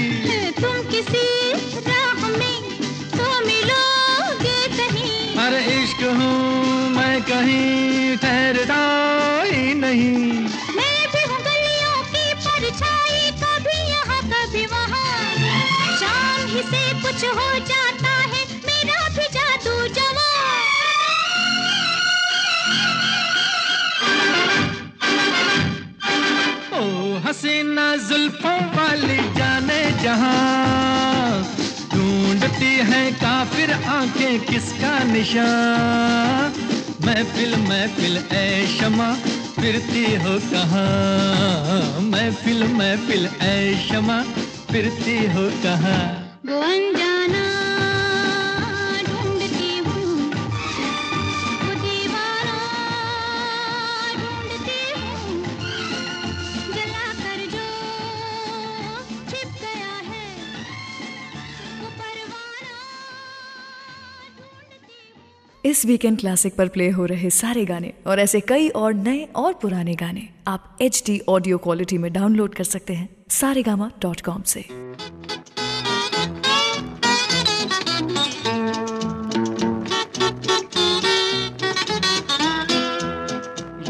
तुम 0.60 0.76
किसी 0.92 1.24
राह 1.88 2.22
में 2.38 2.60
तो 3.16 3.26
मिलोगे 3.48 4.60
कहीं। 4.76 5.36
अरे 5.46 5.60
इश्क 5.74 6.04
हूँ 6.20 6.90
मैं 6.96 7.22
कहीं 7.30 8.16
ठहरता 8.24 8.80
ही 9.52 9.74
नहीं। 9.84 10.16
मैं 10.78 10.98
भी 11.14 11.24
हूँ 11.32 11.40
गलियों 11.48 11.98
की 12.14 12.26
परछाई 12.46 13.32
कभी 13.44 13.78
यहाँ 13.92 14.22
कभी 14.34 14.66
वहाँ। 14.76 15.12
शाम 16.00 16.48
ही 16.54 16.64
से 16.72 16.84
कुछ 17.02 17.26
हो 17.26 17.50
जाए 17.60 17.77
हसीना 27.38 27.96
जुल्फों 27.98 28.60
वाली 28.76 29.18
जाने 29.38 29.82
जहाँ। 30.04 31.44
ढूंढती 31.94 32.72
है 32.90 33.12
काफिर 33.12 33.72
आँखें 33.72 34.40
किसका 34.40 35.04
निशान? 35.04 36.54
महफिल 37.06 37.56
महफिल, 37.56 38.18
ऐ 38.18 38.66
शमा, 38.68 39.14
फिरती 39.62 40.16
हो 40.16 40.40
कहाँ? 40.54 42.02
महफिल 42.02 42.64
महफिल, 42.74 43.30
ऐ 43.42 43.76
शमा, 43.88 44.22
फिरती 44.72 45.18
हो 45.34 45.50
कहाँ? 45.64 46.02
इस 65.68 65.86
वीकेंड 65.86 66.20
क्लासिक 66.20 66.56
पर 66.56 66.68
प्ले 66.68 66.90
हो 66.90 67.06
रहे 67.06 67.30
सारे 67.30 67.66
गाने 67.66 67.94
और 68.08 68.20
ऐसे 68.20 68.40
कई 68.40 68.70
और 68.70 68.94
नए 68.94 69.28
और 69.36 69.54
पुराने 69.54 69.94
गाने 69.94 70.30
आप 70.48 70.78
एच 70.82 71.04
डी 71.06 71.22
ऑडियो 71.30 71.58
क्वालिटी 71.58 71.98
में 71.98 72.14
डाउनलोड 72.14 72.56
कर 72.56 72.64
सकते 72.64 72.94
हैं 72.94 73.10
सारे 73.30 73.64
डॉट 73.64 74.22
कॉम 74.22 74.42
से। 74.42 74.60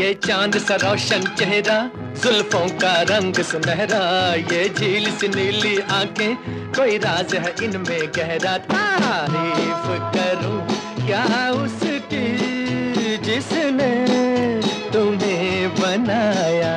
ये 0.03 0.13
चाँद 0.13 0.57
सा 0.57 0.75
रोशन 0.75 1.23
चेहरा, 1.23 1.91
जुल्फों 2.23 2.67
का 2.79 3.01
रंग 3.01 3.35
सुनहरा, 3.35 4.33
ये 4.35 4.69
झील 4.69 5.11
सी 5.11 5.27
नीली 5.27 5.79
आँखें, 5.79 6.35
कोई 6.73 6.97
राज 6.97 7.35
है 7.35 7.55
इनमें 7.63 8.07
गहरा, 8.17 8.57
तारीफ़ 8.57 10.17
करूँ 10.17 10.26
क्या 11.07 11.25
उसकी 11.51 12.25
जिसने 13.17 13.91
तुम्हें 14.93 15.75
बनाया। 15.75 16.73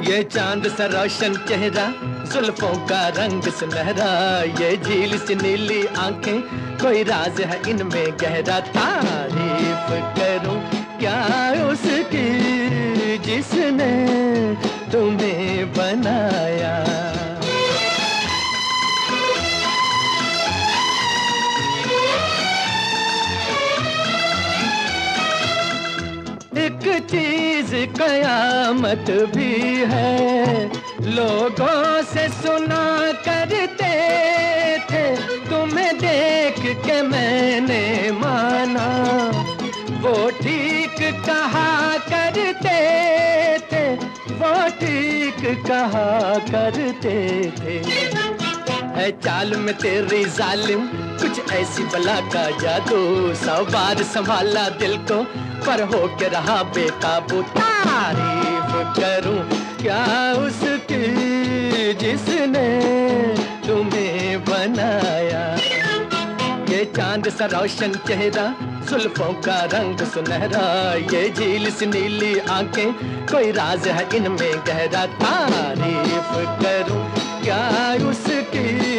ये 0.00 0.22
चाँद 0.24 0.68
सा 0.68 0.86
रोशन 0.86 1.34
चेहरा, 1.48 1.86
जुल्फों 2.32 2.74
का 2.86 3.00
रंग 3.08 3.42
सुनहरा। 3.52 4.10
ये 4.60 4.76
झील 4.76 5.18
सी 5.18 5.34
नीली 5.34 5.82
आँखें, 5.98 6.40
कोई 6.78 7.02
राज 7.02 7.40
है 7.40 7.60
इनमें 7.70 8.08
गहरा। 8.22 8.60
तारीफ़ 8.70 9.90
करूँ 10.18 10.58
क्या 11.00 11.18
उसकी 11.66 12.28
जिसने 13.26 13.92
तुम्हें 14.92 15.72
बनाया? 15.72 16.49
कयामत 28.00 29.10
भी 29.36 29.54
है। 29.90 30.64
लोगों 31.10 32.02
से 32.04 32.28
सुना 32.34 32.84
करते 33.26 33.92
थे, 34.90 35.04
तुम्हें 35.48 35.92
देख 35.98 36.60
के 36.86 37.00
मैंने 37.02 38.10
माना। 38.12 38.88
वो 40.00 40.14
ठीक 40.30 40.98
कहा 41.26 41.70
करते 42.08 42.78
थे, 43.70 43.86
वो 44.34 44.54
ठीक 44.80 45.44
कहा 45.66 46.08
करते 46.50 47.18
थे। 47.58 48.39
है 49.00 49.10
चाल 49.20 49.54
में 49.56 49.74
तेरी 49.74 50.24
जालिम, 50.24 50.80
कुछ 51.20 51.52
ऐसी 51.52 51.82
बला 51.82 52.20
का 52.20 52.44
जादू। 52.58 52.98
सौ 53.34 53.64
बार 53.64 54.02
संभाला 54.02 54.68
दिल 54.68 54.96
को, 55.10 55.22
पर 55.64 55.82
हो 55.82 56.06
के 56.16 56.28
रहा 56.28 56.62
बेकाबू। 56.74 57.42
तारीफ़ 57.42 58.74
करूँ 58.98 59.38
क्या 59.76 60.00
उसकी 60.38 61.94
जिसने 61.94 62.66
तुम्हें 63.66 64.44
बनाया? 64.44 65.44
ये 66.70 66.84
चाँद 66.96 67.28
सा 67.28 67.46
रोशन 67.46 67.94
चेहरा, 68.06 68.46
जुल्फों 68.90 69.32
का 69.42 69.58
रंग 69.74 69.98
सुनहरा। 70.06 70.66
ये 71.14 71.28
झील 71.30 71.70
सी 71.70 71.86
नीली 71.86 72.38
आँखें, 72.50 72.92
कोई 73.26 73.50
राज 73.52 73.88
है 73.88 74.08
इनमें 74.14 74.54
गहरा। 74.66 75.06
तारीफ़ 75.16 76.32
करूँ 76.62 77.02
क्या 77.42 77.60
उसकी 78.08 78.89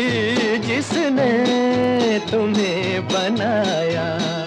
जिसने 0.71 2.19
तुम्हें 2.31 3.07
बनाया। 3.07 4.40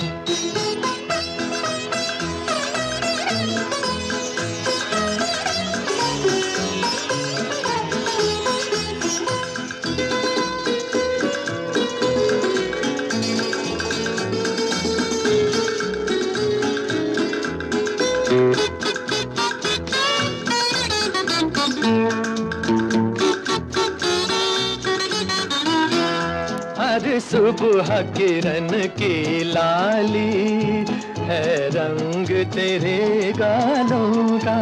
हर 26.95 27.21
सुबह 27.21 28.01
किरण 28.01 28.69
की 28.69 29.45
लाली 29.45 30.55
है 31.19 31.69
रंग 31.69 32.27
तेरे 32.27 33.33
गालों 33.37 34.39
का। 34.39 34.55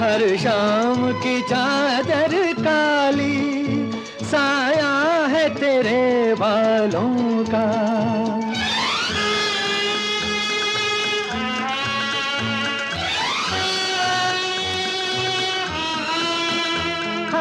हर 0.00 0.36
शाम 0.36 1.12
की 1.12 1.40
चादर 1.42 2.52
काली, 2.52 3.90
साया 4.22 5.26
है 5.26 5.48
तेरे 5.54 6.34
बालों 6.34 7.44
का। 7.44 8.29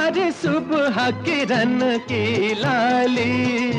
हर 0.09 0.31
सुबह 0.31 0.95
किरण 1.11 1.79
की 1.97 2.53
लाली 2.53 3.71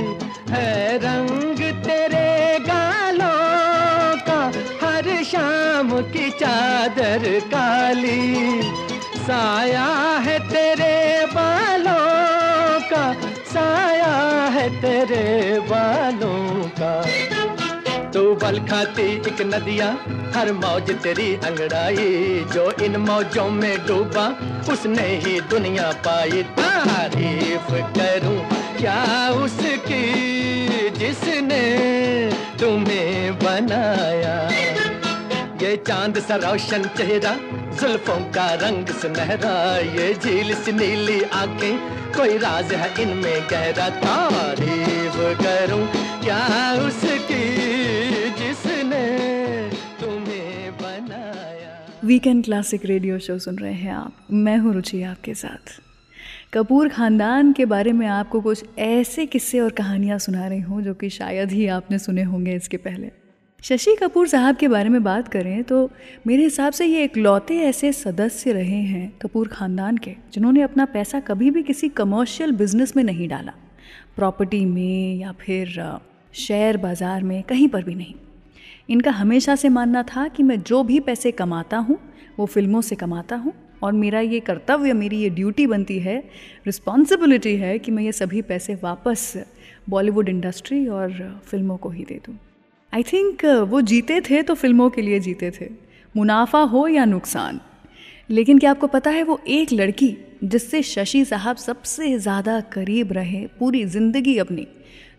है 0.50 0.98
रंग 0.98 1.58
तेरे 1.84 2.58
गालों 2.58 4.16
का, 4.26 4.38
हर 4.82 5.24
शाम 5.24 5.90
की 6.12 6.30
चादर 6.30 7.40
काली। 7.40 8.62
साया 9.26 9.88
है 10.18 10.38
तेरे 10.48 11.26
बालों 11.26 12.80
का, 12.92 13.12
साया 13.52 14.14
है 14.48 14.68
तेरे 14.80 15.60
बालों 15.60 16.68
का। 16.80 17.19
तू 18.14 18.34
बल 18.34 18.58
खाती 18.58 19.02
एक 19.02 19.40
नदिया, 19.42 19.86
हर 20.34 20.52
मौज 20.52 20.90
तेरी 21.02 21.34
अंगड़ाई। 21.34 22.44
जो 22.54 22.70
इन 22.84 22.96
मौजों 22.96 23.50
में 23.50 23.86
डूबा, 23.86 24.24
उसने 24.72 25.06
ही 25.16 25.40
दुनिया 25.40 25.90
पाई। 26.06 26.42
तारीफ़ 26.58 27.70
करूँ 27.98 28.38
क्या 28.78 29.30
उसकी, 29.30 30.90
जिसने 30.90 31.62
तुम्हें 32.60 33.38
बनाया? 33.38 34.34
ये 35.62 35.76
चाँद 35.76 36.18
सा 36.18 36.36
रोशन 36.36 36.84
चेहरा, 36.96 37.34
जुल्फों 37.80 38.20
का 38.32 38.48
रंग 38.54 38.86
सुनहरा। 38.86 39.54
ये 39.94 40.14
झील 40.14 40.54
सी 40.54 40.72
नीली 40.72 41.22
आँखें, 41.22 41.78
कोई 42.12 42.38
राज 42.38 42.72
है 42.72 43.02
इनमें 43.02 43.42
गहरा। 43.50 43.88
तारीफ़ 44.00 45.18
करूँ 45.42 45.86
क्या 46.22 46.40
उसकी 46.86 47.49
वीकेंड 52.04 52.44
क्लासिक 52.44 52.84
रेडियो 52.86 53.18
शो 53.18 53.36
सुन 53.38 53.56
रहे 53.58 53.72
हैं 53.72 53.92
आप। 53.92 54.26
मैं 54.32 54.56
हूँ 54.58 54.72
रुचि 54.74 55.02
आपके 55.02 55.32
साथ। 55.34 55.72
कपूर 56.52 56.88
खानदान 56.88 57.52
के 57.52 57.64
बारे 57.64 57.92
में 57.92 58.06
आपको 58.06 58.40
कुछ 58.40 58.78
ऐसे 58.78 59.26
किस्से 59.26 59.60
और 59.60 59.70
कहानियाँ 59.70 60.18
सुना 60.18 60.46
रही 60.46 60.60
हूँ 60.60 60.80
जो 60.82 60.94
कि 60.94 61.10
शायद 61.10 61.50
ही 61.52 61.66
आपने 61.68 61.98
सुने 61.98 62.22
होंगे 62.22 62.54
इसके 62.54 62.76
पहले। 62.76 63.10
शशि 63.62 63.94
कपूर 63.96 64.28
साहब 64.28 64.56
के 64.56 64.68
बारे 64.68 64.88
में 64.88 65.02
बात 65.04 65.28
करें 65.28 65.62
तो 65.64 65.90
मेरे 66.26 66.42
हिसाब 66.42 66.72
से 66.72 66.86
ये 66.86 67.04
इकलौते 67.04 67.58
ऐसे 67.60 67.92
सदस्य 67.92 68.52
रहे 68.52 68.80
हैं 68.82 69.12
कपूर 69.22 69.48
खानदान 69.48 69.96
के, 69.96 70.14
जिन्होंने 70.32 70.62
अपना 70.62 70.84
पैसा 70.86 71.20
कभी 71.20 71.50
भी 71.50 71.62
किसी 71.62 71.88
कमर्शियल 71.90 72.52
बिज़नेस 72.52 72.96
में 72.96 73.04
नहीं 73.04 73.28
डाला। 73.28 73.52
प्रॉपर्टी 74.16 74.64
में 74.64 75.16
या 75.16 75.32
फिर 75.40 75.98
शेयर 76.36 76.76
बाज़ार 76.78 77.22
में, 77.22 77.42
कहीं 77.42 77.68
पर 77.68 77.84
भी 77.84 77.94
नहीं। 77.94 78.14
इनका 78.90 79.10
हमेशा 79.10 79.54
से 79.56 79.68
मानना 79.68 80.02
था 80.04 80.26
कि 80.28 80.42
मैं 80.42 80.60
जो 80.62 80.82
भी 80.82 80.98
पैसे 81.00 81.30
कमाता 81.32 81.76
हूँ, 81.78 81.98
वो 82.38 82.46
फ़िल्मों 82.46 82.80
से 82.80 82.96
कमाता 82.96 83.36
हूँ 83.36 83.52
और 83.82 83.92
मेरा 83.92 84.20
ये 84.20 84.38
कर्तव्य, 84.40 84.92
मेरी 84.92 85.18
ये 85.18 85.28
ड्यूटी 85.30 85.66
बनती 85.66 85.98
है 85.98 86.18
रिस्पॉन्सिबिलिटी 86.66 87.54
है 87.56 87.78
कि 87.78 87.92
मैं 87.92 88.02
ये 88.02 88.12
सभी 88.12 88.42
पैसे 88.42 88.74
वापस 88.82 89.32
बॉलीवुड 89.88 90.28
इंडस्ट्री 90.28 90.86
और 90.88 91.12
फ़िल्मों 91.44 91.76
को 91.76 91.90
ही 91.90 92.04
दे 92.04 92.20
दूँ। 92.26 92.36
आई 92.92 93.02
थिंक 93.02 93.44
वो 93.68 93.80
जीते 93.82 94.20
थे 94.20 94.42
तो 94.42 94.54
फ़िल्मों 94.54 94.88
के 94.90 95.02
लिए 95.02 95.20
जीते 95.20 95.50
थे, 95.50 95.68
मुनाफा 96.14 96.60
हो 96.62 96.86
या 96.88 97.04
नुकसान। 97.04 97.60
लेकिन 98.30 98.58
क्या 98.58 98.70
आपको 98.70 98.86
पता 98.86 99.10
है, 99.10 99.22
वो 99.22 99.40
एक 99.48 99.72
लड़की 99.72 100.16
जिससे 100.44 100.82
शशि 100.82 101.24
साहब 101.24 101.56
सबसे 101.58 102.18
ज़्यादा 102.18 102.60
करीब 102.72 103.12
रहे 103.12 103.46
पूरी 103.58 103.84
ज़िंदगी 103.86 104.36
अपनी 104.38 104.66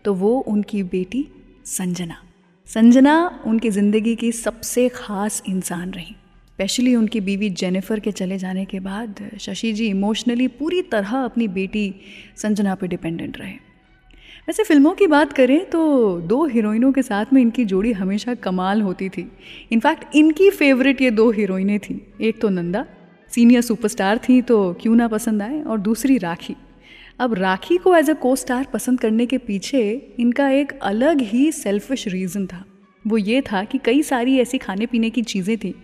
तो 0.04 0.14
वो 0.14 0.38
उनकी 0.38 0.82
बेटी 0.84 1.26
संजना। 1.66 2.16
संजना 2.72 3.42
उनकी 3.46 3.70
ज़िंदगी 3.70 4.14
की 4.16 4.30
सबसे 4.32 4.88
ख़ास 4.88 5.42
इंसान 5.48 5.90
रही। 5.90 6.14
स्पेशली 6.48 6.94
उनकी 6.96 7.20
बीवी 7.20 7.50
जेनिफर 7.52 8.00
के 8.00 8.12
चले 8.12 8.38
जाने 8.38 8.64
के 8.64 8.80
बाद, 8.80 9.20
शशि 9.40 9.72
जी 9.72 9.86
इमोशनली 9.86 10.46
पूरी 10.50 10.80
तरह 10.82 11.12
अपनी 11.14 11.48
बेटी 11.48 11.94
संजना 12.36 12.74
पर 12.74 12.86
डिपेंडेंट 12.86 13.38
रहे। 13.38 13.52
वैसे 14.48 14.64
फ़िल्मों 14.64 14.92
की 14.92 15.06
बात 15.06 15.32
करें 15.32 15.64
तो 15.70 16.20
दो 16.22 16.44
हीरोइनों 16.46 16.92
के 16.92 17.02
साथ 17.02 17.32
में 17.32 17.42
इनकी 17.42 17.64
जोड़ी 17.64 17.92
हमेशा 17.92 18.34
कमाल 18.40 18.82
होती 18.82 19.08
थी। 19.08 19.30
इनफैक्ट 19.72 20.16
इनकी 20.16 20.50
फेवरेट 20.52 21.02
ये 21.02 21.10
दो 21.10 21.30
हीरोइनें 21.30 21.78
थीं। 21.80 21.98
एक 22.20 22.40
तो 22.40 22.48
नंदा 22.48 22.84
सीनियर 23.30 23.62
सुपरस्टार 23.62 24.18
थी 24.18 24.42
तो 24.42 24.72
क्यों 24.80 24.94
ना 24.96 25.08
पसंद 25.08 25.42
आए 25.42 25.62
और 25.62 25.80
दूसरी 25.80 26.18
राखी। 26.18 26.56
अब 27.18 27.34
राखी 27.34 27.76
को 27.76 27.94
एज 27.96 28.10
अ 28.10 28.14
को 28.14 28.34
स्टार 28.36 28.66
पसंद 28.72 29.00
करने 29.00 29.26
के 29.26 29.38
पीछे 29.38 29.80
इनका 30.20 30.48
एक 30.50 30.72
अलग 30.82 31.20
ही 31.20 31.50
सेल्फिश 31.52 32.06
रीज़न 32.08 32.46
था। 32.46 32.64
वो 33.04 33.16
ये 33.18 33.40
था 33.42 33.62
कि 33.64 33.78
कई 33.78 34.02
सारी 34.02 34.38
ऐसी 34.38 34.58
खाने 34.58 34.86
पीने 34.86 35.10
की 35.10 35.22
चीज़ें 35.22 35.56
थी 35.58 35.74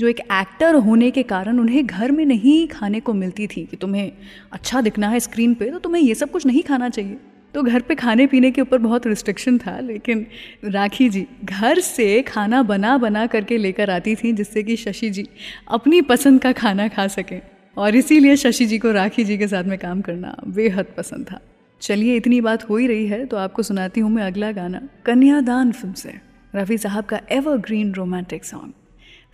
जो 0.00 0.08
एक 0.08 0.20
एक्टर 0.32 0.74
होने 0.74 1.10
के 1.10 1.22
कारण 1.22 1.58
उन्हें 1.58 1.86
घर 1.86 2.10
में 2.10 2.24
नहीं 2.26 2.66
खाने 2.68 3.00
को 3.00 3.12
मिलती 3.14 3.46
थी 3.46 3.64
कि 3.64 3.76
तुम्हें 3.76 4.12
अच्छा 4.52 4.80
दिखना 4.80 5.08
है 5.08 5.20
स्क्रीन 5.20 5.54
पे 5.54 5.70
तो 5.70 5.78
तुम्हें 5.78 6.02
ये 6.02 6.14
सब 6.14 6.30
कुछ 6.30 6.46
नहीं 6.46 6.62
खाना 6.62 6.88
चाहिए। 6.88 7.16
तो 7.54 7.62
घर 7.62 7.80
पे 7.80 7.94
खाने 7.94 8.26
पीने 8.26 8.50
के 8.50 8.60
ऊपर 8.60 8.78
बहुत 8.78 9.06
रिस्ट्रिक्शन 9.06 9.58
था, 9.58 9.78
लेकिन 9.80 10.26
राखी 10.64 11.08
जी 11.08 11.26
घर 11.44 11.80
से 11.80 12.22
खाना 12.22 12.62
बना 12.62 12.96
बना 12.98 13.26
करके 13.26 13.58
लेकर 13.58 13.90
आती 13.90 14.14
थी 14.14 14.32
जिससे 14.32 14.62
कि 14.62 14.76
शशि 14.76 15.10
जी 15.10 15.26
अपनी 15.68 16.00
पसंद 16.02 16.40
का 16.40 16.52
खाना 16.52 16.88
खा 16.88 17.06
सकें। 17.08 17.40
और 17.76 17.96
इसीलिए 17.96 18.36
शशि 18.36 18.66
जी 18.66 18.78
को 18.78 18.90
राखी 18.92 19.24
जी 19.24 19.38
के 19.38 19.48
साथ 19.48 19.64
में 19.64 19.78
काम 19.78 20.00
करना 20.00 20.34
बेहद 20.46 20.86
पसंद 20.96 21.26
था। 21.30 21.40
चलिए, 21.80 22.16
इतनी 22.16 22.40
बात 22.40 22.68
हो 22.68 22.76
ही 22.76 22.86
रही 22.86 23.06
है 23.06 23.24
तो 23.26 23.36
आपको 23.36 23.62
सुनाती 23.62 24.00
हूँ 24.00 24.10
मैं 24.10 24.22
अगला 24.22 24.50
गाना, 24.52 24.80
कन्यादान 25.06 25.72
फ़िल्म 25.72 25.94
से, 25.94 26.14
रफ़ी 26.54 26.78
साहब 26.78 27.04
का 27.04 27.20
एवर 27.30 27.56
ग्रीन 27.58 27.92
रोमांटिक 27.94 28.44
सॉन्ग 28.44 28.72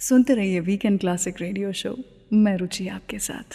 सुनते 0.00 0.34
रहिए 0.34 0.60
वीकेंड 0.60 0.98
क्लासिक 1.00 1.40
रेडियो 1.40 1.72
शो 1.72 1.96
मैं 2.32 2.56
रुचि 2.56 2.88
आपके 2.88 3.18
साथ। 3.18 3.54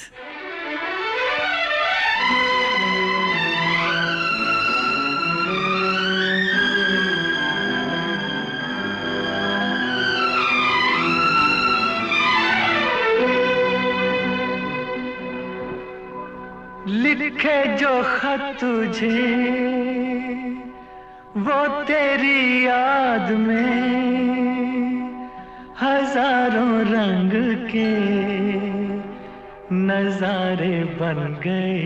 लिखे 16.88 17.64
जो 17.78 17.90
खत 18.04 18.58
तुझे, 18.60 19.08
वो 21.38 21.84
तेरी 21.84 22.66
याद 22.66 23.32
में 23.32 23.82
हज़ारों 25.82 26.80
रंग 26.86 27.32
के 27.68 27.92
नजारे 29.76 30.84
बन 31.02 31.20
गए। 31.44 31.84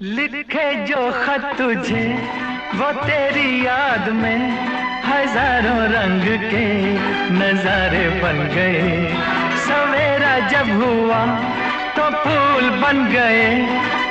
लिखे 0.00 0.74
जो 0.84 1.10
खत 1.14 1.50
तुझे, 1.58 2.04
वो 2.74 2.92
तेरी 2.92 3.66
याद 3.66 4.08
में 4.12 4.50
हज़ारों 5.06 5.80
रंग 5.88 6.28
के 6.44 6.66
नजारे 7.32 8.08
बन 8.20 8.46
गए। 8.54 9.08
सवेरा 9.58 10.38
जब 10.48 10.70
हुआ 10.82 11.24
तो 11.96 12.04
फूल 12.16 12.68
बन 12.80 13.08
गए, 13.12 13.46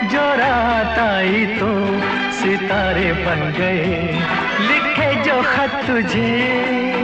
जो 0.08 0.24
रात 0.36 1.00
आई 1.00 1.46
तो 1.60 1.70
सितारे 2.32 3.12
बन 3.14 3.42
गए। 3.58 3.86
लिखे 4.62 5.14
जो 5.24 5.42
खत 5.44 5.76
तुझे 5.88 7.01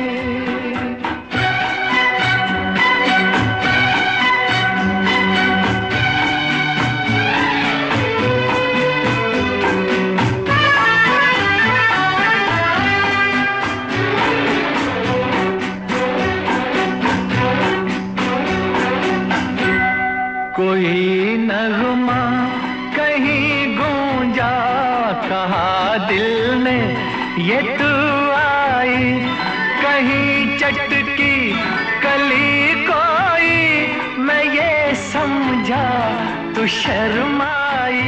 शर्माई, 36.67 38.01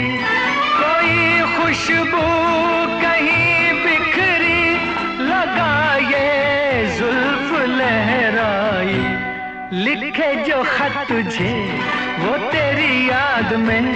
कोई 0.77 1.13
खुशबू 1.51 2.23
कहीं 3.01 3.73
बिखरी 3.83 4.63
लगाए 5.23 6.25
जुल्फ 6.97 7.53
लहराई। 7.69 8.97
लिखे 9.75 10.33
जो 10.43 10.61
खत 10.63 10.97
तुझे, 11.09 11.53
वो 12.19 12.37
तेरी 12.51 13.09
याद 13.09 13.53
में 13.59 13.93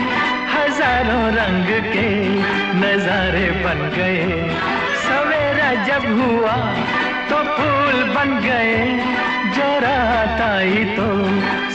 हज़ारों 0.54 1.26
रंग 1.36 1.70
के 1.92 2.08
नजारे 2.80 3.50
बन 3.64 3.80
गए। 3.98 4.24
सवेरा 5.04 5.74
जब 5.86 6.06
हुआ 6.20 6.56
तो 7.30 7.44
फूल 7.54 8.04
बन 8.16 8.40
गए, 8.46 8.78
जो 9.56 9.70
रात 9.80 10.42
आई 10.42 10.84
तो 10.96 11.08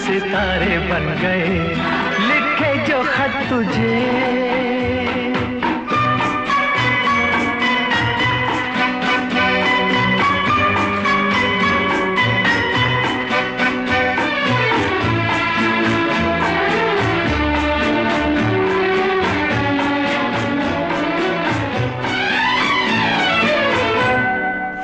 सितारे 0.03 0.79
बन 0.89 1.15
गए। 1.23 2.08
तुझे। 3.51 3.97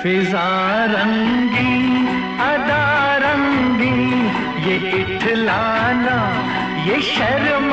फिजा 0.05 0.49
रंगी 0.93 1.77
अदा 2.47 2.83
रंगी 3.25 4.01
ये 4.67 4.75
इठलाना 5.01 6.19
ये 6.89 7.01
शर्माना 7.03 7.64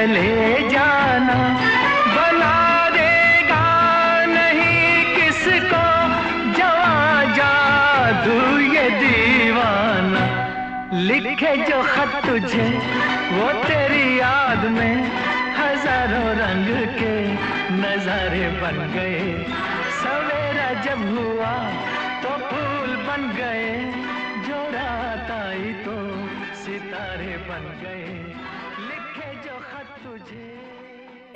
चले 0.00 0.68
जाना। 0.70 1.34
बना 2.12 2.52
देगा 2.90 3.64
नहीं 4.26 5.02
किसको। 5.16 5.82
जवा 6.58 7.24
जादू 7.38 8.36
ये 8.66 8.84
दीवाना। 9.00 10.22
लिखे 11.08 11.52
जो 11.64 11.82
खत 11.82 12.16
तुझे, 12.26 12.68
वो 13.34 13.52
तेरी 13.66 14.06
याद 14.20 14.64
में 14.78 14.96
हज़ारों 15.58 16.24
रंग 16.40 16.72
के 16.96 17.14
नजारे 17.76 18.48
बन 18.62 18.80
गए। 18.96 19.22
सवेरा 20.00 20.72
जब 20.82 21.06
हुआ 21.12 21.52
तो 22.22 22.36
फूल 22.48 22.96
बन 23.04 23.30
गए, 23.36 23.70
जो 24.48 24.64
रात 24.78 25.30
आई 25.40 25.72
तो 25.84 26.00
सितारे 26.64 27.36
बन 27.50 27.72
गए। 27.84 28.29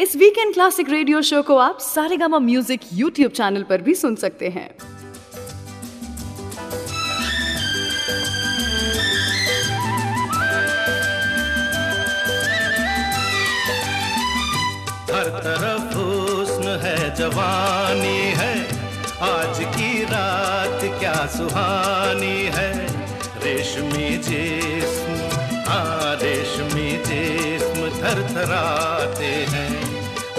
इस 0.00 0.16
वीकेंड 0.16 0.54
क्लासिक 0.54 0.88
रेडियो 0.90 1.22
शो 1.22 1.42
को 1.42 1.56
आप 1.56 1.78
सारेगामा 1.80 2.38
म्यूज़िक 2.38 2.80
यूट्यूब 2.92 3.32
चैनल 3.32 3.62
पर 3.62 3.82
भी 3.82 3.94
सुन 3.94 4.14
सकते 4.14 4.48
हैं। 4.48 4.68
हर 15.10 15.28
तरफ़ 15.44 15.94
हुस्न 15.96 16.78
है, 16.82 17.14
जवानी 17.16 18.18
है। 18.38 18.54
आज 19.22 19.58
की 19.76 20.02
रात 20.04 20.80
क्या 21.00 21.14
सुहानी 21.26 22.38
है। 22.54 22.70
रेशमी 23.44 24.16
जी 24.18 24.80
थरथराते 28.14 29.30
हैं 29.52 29.70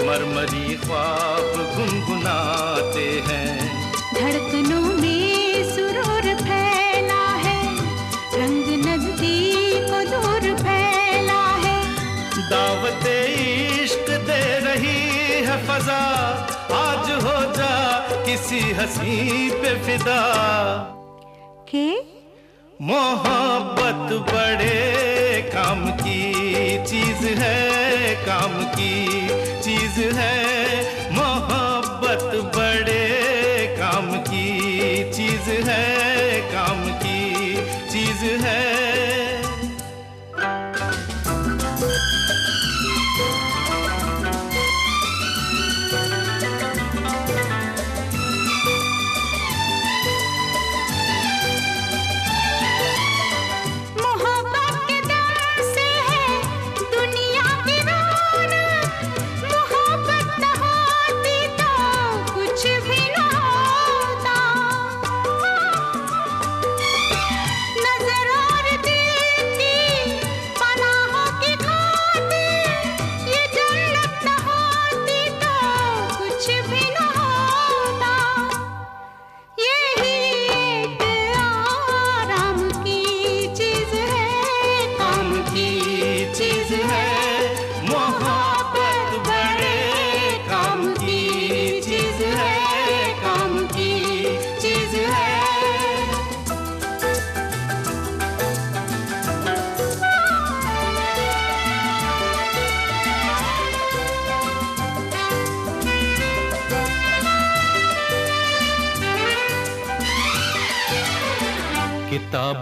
मरमरी 0.06 0.74
ख्वाब 0.76 1.48
गुनगुनाते 1.74 3.08
हैं। 3.26 3.50
धड़कनों 4.14 4.94
में 5.00 5.64
सुरूर 5.70 6.28
फैला 6.40 7.24
है 7.44 7.60
रंग 8.34 8.70
नज़दीक 8.86 9.90
दूर 10.12 10.46
फैला 10.56 11.42
है। 11.64 11.76
दावत 12.50 13.06
इश्क 13.06 14.10
दे 14.30 14.42
रही 14.58 14.96
है 15.44 15.56
फजा 15.66 16.00
आज 16.80 17.10
हो 17.24 17.38
जा 17.52 17.74
किसी 18.24 18.60
हँसी 18.72 19.50
पे 19.50 19.74
फिदा। 19.84 20.20
के? 21.70 21.88
मोहब्बत 22.80 24.12
बड़े 24.32 24.74
काम 25.52 25.84
की 25.90 26.05
चीज़ 27.26 27.38
है 27.38 28.14
काम 28.24 28.52
की 28.74 29.28
चीज़ 29.62 29.98
है 30.16 30.95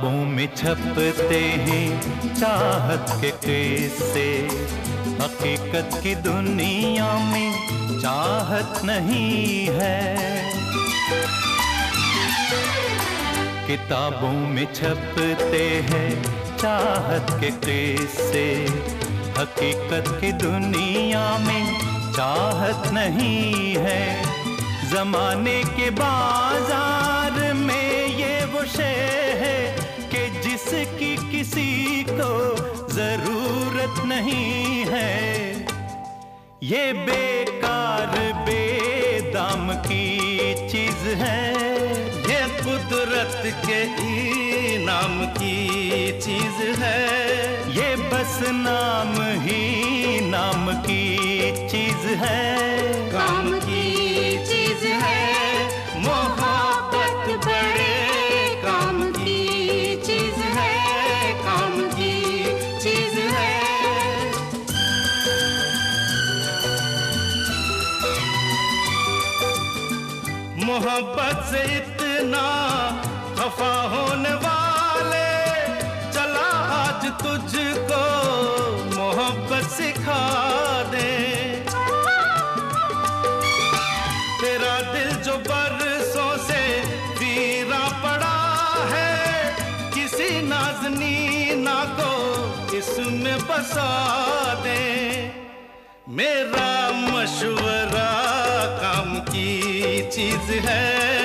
किताबों 0.05 0.25
में 0.27 0.49
छपते 0.57 1.39
हैं 1.67 2.35
चाहत 2.35 3.07
के 3.21 3.31
किस्से 3.31 4.27
हकीकत 5.21 5.97
की 6.03 6.15
दुनिया 6.15 7.07
में 7.33 7.53
चाहत 8.01 8.85
नहीं 8.85 9.69
है। 9.69 10.01
किताबों 13.67 14.33
में 14.33 14.67
छपते 14.75 15.65
हैं 15.91 16.11
चाहत 16.59 17.27
के 17.41 17.51
कैसे? 17.67 18.45
हकीकत 19.41 20.19
की 20.21 20.33
दुनिया 20.33 21.27
में 21.39 21.65
चाहत 22.13 22.93
नहीं 22.93 23.77
है। 23.77 24.05
जमाने 24.91 25.63
के 25.65 25.91
बाज़ार 25.91 27.53
में 27.55 28.07
ये 28.19 28.45
वो 28.45 28.65
शे 28.65 28.93
कि 28.93 29.24
जिसकी 30.75 31.17
किसी 31.31 32.05
को 32.09 32.31
ज़रूरत 32.93 33.95
नहीं 34.07 34.85
है। 34.85 35.13
ये 36.63 36.93
बेकार, 36.93 38.11
बेदाम 38.47 39.73
की 39.75 40.09
चीज़ 40.69 41.05
है। 41.23 41.55
ये 42.31 42.41
कुदरत 42.63 43.67
के 43.67 43.81
ही 43.97 44.15
नाम 44.79 45.27
की 45.27 45.57
चीज़ 46.21 46.81
है। 46.81 47.03
ये 47.77 47.97
बस 47.97 48.41
नाम 48.43 49.15
ही 49.43 49.65
नाम 50.21 50.73
की 50.83 51.19
चीज़ 51.69 52.07
है। 52.17 52.61
काम 53.13 53.61
की 53.61 53.84
मोहब्बत 70.95 71.39
से 71.45 71.61
इतना 71.77 72.43
खफा 73.37 73.71
होने 73.93 74.35
वाले, 74.43 75.31
चला 76.15 76.45
आज 76.75 77.07
तुझको 77.23 78.03
मोहब्बत 78.95 79.65
सिखा 79.71 80.21
दे। 80.93 81.11
तेरा 84.43 84.77
दिल 84.93 85.11
जो 85.27 85.37
बरसों 85.51 86.31
से 86.47 86.63
वीरा 87.19 87.85
पड़ा 88.05 88.39
है, 88.93 89.11
किसी 89.95 90.31
नाजनी 90.47 91.19
ना 91.65 91.79
को 91.99 92.13
इसमें 92.79 93.39
बसा 93.49 93.91
दे। 94.63 94.83
मेरा 96.17 96.84
चीज़ 100.15 100.51
है। 100.67 101.24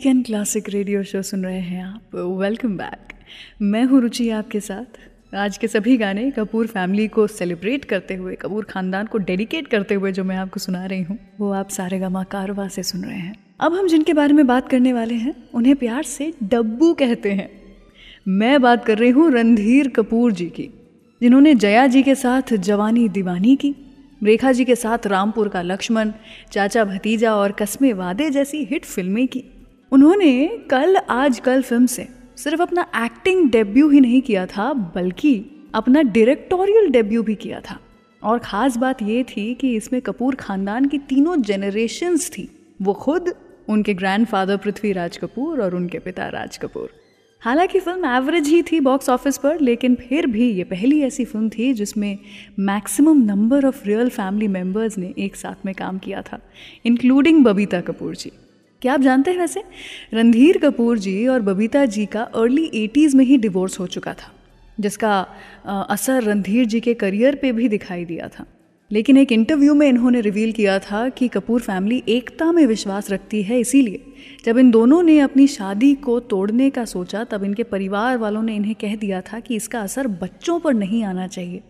वीकेंड 0.00 0.24
क्लासिक 0.26 0.68
रेडियो 0.68 1.02
शो 1.02 1.20
सुन 1.22 1.44
रहे 1.44 1.58
हैं 1.60 1.82
आप। 1.84 2.14
वेलकम 2.40 2.76
बैक 2.76 3.12
मैं 3.62 3.82
हूँ 3.84 4.00
रुचि 4.00 4.28
आपके 4.30 4.60
साथ। 4.60 5.34
आज 5.36 5.58
के 5.58 5.68
सभी 5.68 5.96
गाने 5.96 6.30
कपूर 6.30 6.66
फैमिली 6.66 7.06
को 7.08 7.26
सेलिब्रेट 7.26 7.84
करते 7.84 8.14
हुए, 8.14 8.34
कपूर 8.34 8.64
खानदान 8.64 9.06
को 9.06 9.18
डेडिकेट 9.20 9.68
करते 9.68 9.94
हुए 9.94 10.12
जो 10.12 10.24
मैं 10.24 10.36
आपको 10.36 10.60
सुना 10.60 10.84
रही 10.86 11.02
हूँ, 11.02 11.18
वो 11.40 11.50
आप 11.52 11.68
सारे 11.68 11.98
गमा 11.98 12.22
कारवा 12.26 12.66
से 12.68 12.82
सुन 12.82 13.04
रहे 13.04 13.18
हैं। 13.18 13.34
अब 13.60 13.74
हम 13.74 13.88
जिनके 13.88 14.12
बारे 14.12 14.32
में 14.32 14.46
बात 14.46 14.68
करने 14.68 14.92
वाले 14.92 15.14
हैं, 15.16 15.34
उन्हें 15.54 15.76
प्यार 15.76 16.02
से 16.04 16.32
डब्बू 16.44 16.92
कहते 16.94 17.32
हैं। 17.32 17.48
मैं 18.28 18.60
बात 18.62 18.84
कर 18.84 18.98
रही 18.98 19.10
हूँ 19.10 19.30
रणधीर 19.32 19.88
कपूर 19.90 20.32
जी 20.32 20.48
की, 20.48 20.68
जिन्होंने 21.20 21.54
जया 21.56 21.86
जी 21.86 22.02
के 22.02 22.14
साथ 22.14 22.54
जवानी 22.54 23.08
दीवानी 23.10 23.56
की, 23.56 23.74
रेखा 24.22 24.52
जी 24.52 24.64
के 24.64 24.74
साथ 24.76 25.06
रामपुर 25.06 25.48
का 25.48 25.62
लक्ष्मण, 25.62 26.12
चाचा 26.52 26.84
भतीजा 26.86 27.36
और 27.36 27.52
कस्मे 27.52 27.92
वादे 27.94 28.30
जैसी 28.30 28.64
हिट 28.64 28.84
फ़िल्में 28.86 29.26
की। 29.28 29.44
उन्होंने 29.92 30.46
कल 30.70 30.96
आज 31.10 31.38
कल 31.38 31.62
फ़िल्म 31.62 31.86
से 31.86 32.06
सिर्फ़ 32.38 32.60
अपना 32.62 32.82
एक्टिंग 32.96 33.50
डेब्यू 33.50 33.88
ही 33.90 34.00
नहीं 34.00 34.20
किया 34.22 34.44
था, 34.46 34.72
बल्कि 34.72 35.32
अपना 35.74 36.02
डायरेक्टोरियल 36.02 36.90
डेब्यू 36.90 37.22
भी 37.22 37.34
किया 37.34 37.60
था। 37.60 37.78
और 38.22 38.38
ख़ास 38.38 38.76
बात 38.76 39.02
ये 39.02 39.22
थी 39.26 39.52
कि 39.54 39.74
इसमें 39.76 40.00
कपूर 40.02 40.34
ख़ानदान 40.34 40.84
की 40.84 40.98
तीनों 41.00 41.40
जनरेशन्स 41.42 42.30
थी। 42.30 42.48
वो 42.82 42.92
खुद, 42.94 43.32
उनके 43.68 43.94
ग्रैंडफादर 43.94 44.56
पृथ्वीराज 44.56 45.16
कपूर 45.16 45.62
और 45.62 45.74
उनके 45.74 45.98
पिता 45.98 46.28
राज 46.28 46.56
कपूर। 46.56 46.90
हालाँकि 47.42 47.80
फ़िल्म 47.80 48.04
एवरेज 48.06 48.48
ही 48.48 48.62
थी 48.62 48.80
बॉक्स 48.80 49.08
ऑफ़िस 49.10 49.38
पर, 49.38 49.60
लेकिन 49.60 49.94
फिर 49.98 50.26
भी 50.26 50.50
ये 50.50 50.64
पहली 50.64 51.00
ऐसी 51.02 51.24
फ़िल्म 51.24 51.48
थी 51.48 51.72
जिसमें 51.74 52.18
maximum 52.60 53.24
number 53.24 53.66
of 53.66 53.84
real 53.86 54.08
family 54.10 54.48
members 54.48 54.98
ने 54.98 55.12
एक 55.18 55.36
साथ 55.36 55.66
में 55.66 55.74
काम 55.74 55.98
किया 55.98 56.22
था 56.22 56.40
इंक्लूडिंग 56.84 57.44
बबीता 57.44 57.80
कपूर 57.80 58.14
जी। 58.14 58.32
क्या 58.82 58.92
आप 58.94 59.00
जानते 59.00 59.30
हैं 59.30 59.38
वैसे? 59.38 59.62
रणधीर 60.14 60.58
कपूर 60.58 60.98
जी 60.98 61.26
और 61.26 61.40
बबीता 61.40 61.84
जी 61.86 62.04
का 62.06 62.22
अर्ली 62.22 62.70
एटीज़ 62.74 63.16
में 63.16 63.24
ही 63.24 63.36
डिवोर्स 63.36 63.78
हो 63.80 63.86
चुका 63.86 64.12
था, 64.12 64.32
जिसका 64.78 65.20
असर 65.90 66.22
रणधीर 66.22 66.64
जी 66.64 66.80
के 66.80 66.94
करियर 66.94 67.34
पे 67.34 67.50
भी 67.52 67.68
दिखाई 67.68 68.04
दिया 68.04 68.28
था। 68.28 68.44
लेकिन 68.90 69.16
एक 69.16 69.32
इंटरव्यू 69.32 69.74
में 69.74 69.86
इन्होंने 69.88 70.20
रिवील 70.20 70.52
किया 70.52 70.78
था 70.78 71.08
कि 71.08 71.28
कपूर 71.28 71.60
फैमिली 71.60 72.02
एकता 72.08 72.50
में 72.52 72.64
विश्वास 72.66 73.10
रखती 73.10 73.42
है 73.42 73.58
इसीलिए, 73.60 74.02
जब 74.44 74.58
इन 74.58 74.70
दोनों 74.70 75.02
ने 75.02 75.18
अपनी 75.20 75.46
शादी 75.46 75.94
को 75.96 76.18
तोड़ने 76.20 76.70
का 76.70 76.84
सोचा, 76.84 77.24
तब 77.24 77.44
इनके 77.44 77.62
परिवार 77.64 78.16
वालों 78.18 78.42
ने 78.42 78.54
इन्हें 78.56 78.74
कह 78.74 78.96
दिया 78.96 79.20
था 79.22 79.40
कि 79.40 79.56
इसका 79.56 79.80
असर 79.80 80.06
बच्चों 80.22 80.58
पर 80.60 80.74
नहीं 80.74 81.02
आना 81.04 81.26
चाहिए, 81.26 81.60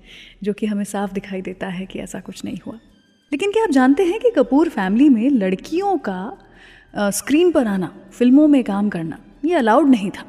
जो 0.43 0.53
कि 0.53 0.67
हमें 0.67 0.85
साफ़ 0.85 1.13
दिखाई 1.13 1.41
देता 1.41 1.69
है 1.69 1.87
कि 1.87 1.99
ऐसा 1.99 2.21
कुछ 2.21 2.45
नहीं 2.45 2.59
हुआ। 2.67 2.79
लेकिन 3.33 3.51
क्या 3.51 3.65
आप 3.65 3.71
जानते 3.71 4.03
हैं 4.03 4.21
कि 4.21 4.31
कपूर 4.31 4.69
फैमिली 4.69 5.09
में 5.09 5.29
लड़कियों 5.31 5.97
का 5.99 6.47
स्क्रीन 6.97 7.53
पर 7.53 7.67
आना, 7.67 7.95
फ़िल्मों 8.13 8.49
में 8.49 8.65
काम 8.65 8.89
करना, 8.89 9.19
ये 9.45 9.55
अलाउड 9.55 9.89
नहीं 9.89 10.11
था। 10.11 10.25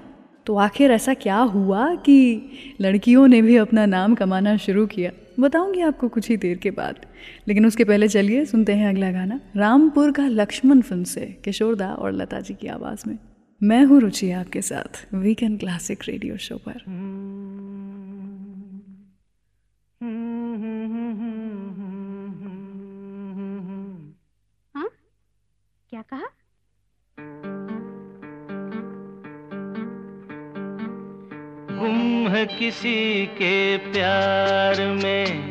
तो 0.45 0.55
आखिर 0.55 0.91
ऐसा 0.91 1.13
क्या 1.13 1.37
हुआ 1.37 1.95
कि 1.95 2.49
लड़कियों 2.81 3.27
ने 3.27 3.41
भी 3.41 3.57
अपना 3.57 3.85
नाम 3.85 4.15
कमाना 4.15 4.57
शुरू 4.57 4.85
किया? 4.87 5.11
बताऊँगी 5.39 5.81
आपको 5.81 6.09
कुछ 6.09 6.29
ही 6.29 6.37
देर 6.37 6.57
के 6.57 6.71
बाद। 6.71 7.05
लेकिन 7.47 7.65
उसके 7.65 7.83
पहले 7.83 8.07
चलिए, 8.07 8.45
सुनते 8.45 8.73
हैं 8.73 8.89
अगला 8.89 9.11
गाना। 9.11 9.39
रामपुर 9.55 10.11
का 10.11 10.27
लक्ष्मण 10.27 10.81
फ़िल्म 10.81 11.03
से 11.03 11.41
किशोरदा 11.45 11.93
और 11.93 12.11
लता 12.11 12.39
जी 12.39 12.53
की 12.53 12.67
आवाज़ 12.67 13.09
में। 13.09 13.19
मैं 13.63 13.83
हूँ 13.83 13.99
रुचि 14.01 14.31
आपके 14.31 14.61
साथ 14.61 15.15
वीकेंड 15.15 15.59
क्लासिक 15.59 15.99
रेडियो 16.07 16.37
शो 16.37 16.57
पर। 16.57 16.73
हाँ? 24.75 24.89
क्या 25.89 26.01
कहा? 26.01 26.27
गुम 31.81 32.27
है 32.27 32.45
किसी 32.45 33.25
के 33.25 33.77
प्यार 33.77 34.95
में 35.03 35.49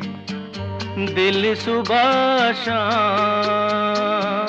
दिल 1.15 1.55
सुबह 1.55 2.53
शाम 2.53 4.47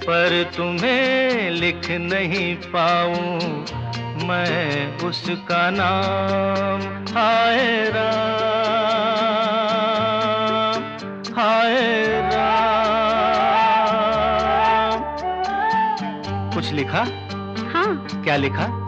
पर 0.00 0.50
तुम्हें 0.56 1.50
लिख 1.50 1.90
नहीं 1.90 2.56
पाऊँ 2.56 3.38
मैं 4.28 4.98
उसका 4.98 5.70
नाम। 5.70 6.80
हाय 7.14 7.90
राम 7.90 8.14
हाय 11.34 11.76
राम। 12.34 15.02
कुछ 16.54 16.72
लिखा? 16.72 17.06
हाँ। 17.74 18.22
क्या 18.24 18.36
लिखा? 18.36 18.83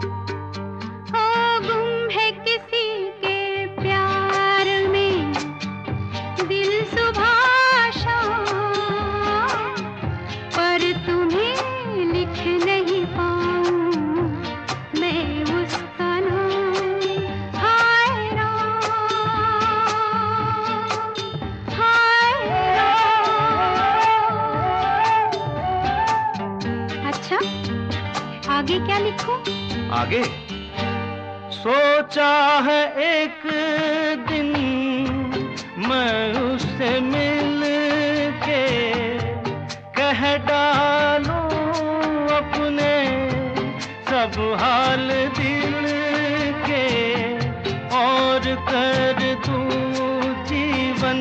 आगे। 29.97 30.23
सोचा 31.53 32.33
है 32.65 32.81
एक 33.03 33.41
दिन 34.27 34.51
मैं 35.87 36.33
उससे 36.41 36.89
मिल 37.01 37.63
के 38.43 38.65
कह 39.97 40.21
डालूं 40.45 41.41
अपने 42.35 42.93
सब 44.09 44.37
हाल 44.61 45.07
दिल 45.39 45.89
के। 46.67 46.85
और 47.97 48.47
कर 48.69 49.19
दूँ 49.47 49.67
जीवन 50.45 51.19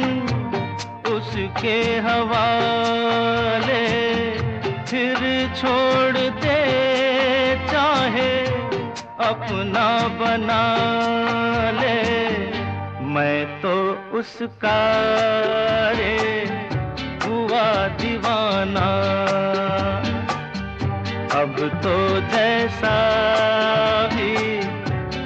उसके 1.14 1.78
हवाले, 2.06 3.84
फिर 4.84 5.18
छोड़ 5.56 6.16
अपना 9.26 9.86
बना 10.18 10.62
ले। 11.72 12.00
मैं 13.06 13.38
तो 13.60 13.74
उसका 14.18 14.80
रे, 15.92 16.16
हुआ 17.24 17.64
दीवाना। 18.00 18.88
अब 21.36 21.54
तो 21.84 21.96
जैसा 22.30 22.96
भी 24.14 24.34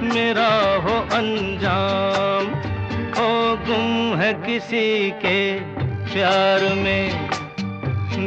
मेरा 0.08 0.50
हो 0.84 0.96
अंजाम 1.18 2.46
हो 3.16 3.30
गुम 3.66 4.18
है 4.20 4.32
किसी 4.46 4.88
के 5.24 5.38
प्यार 6.12 6.60
में। 6.74 7.06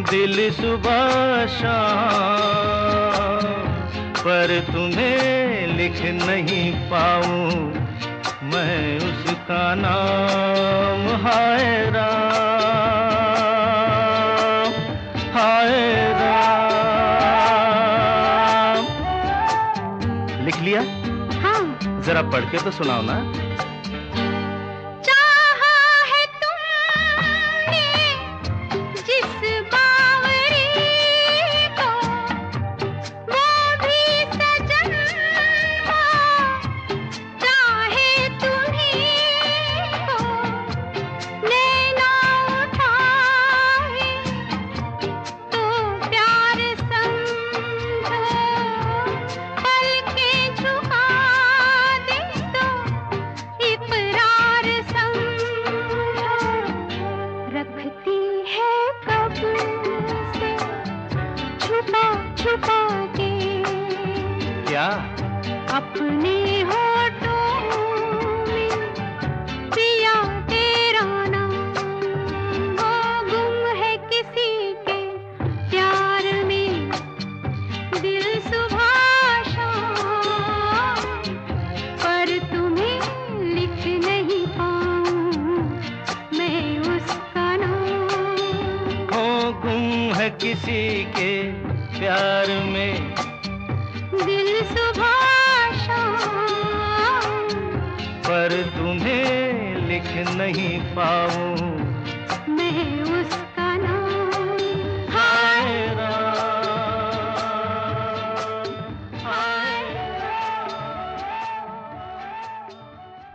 दिल 0.10 0.36
सुबह 0.52 1.46
शाम, 1.54 1.84
पर 4.18 4.60
तुम्हें 4.72 5.43
लिख 5.84 6.02
नहीं 6.02 6.90
पाऊँ। 6.90 7.74
मैं 8.44 8.98
उसका 8.98 9.76
नाम 9.76 11.26
हाय 11.26 11.90
राम 11.90 12.04
हाय 15.34 16.14
राम। 16.14 18.86
लिख 20.46 20.56
लिया? 20.56 20.82
हाँ। 21.42 22.02
जरा 22.02 22.22
पढ़ 22.22 22.42
के 22.42 22.64
तो 22.64 22.72
सुनाओ 22.72 23.02
ना। 23.02 23.33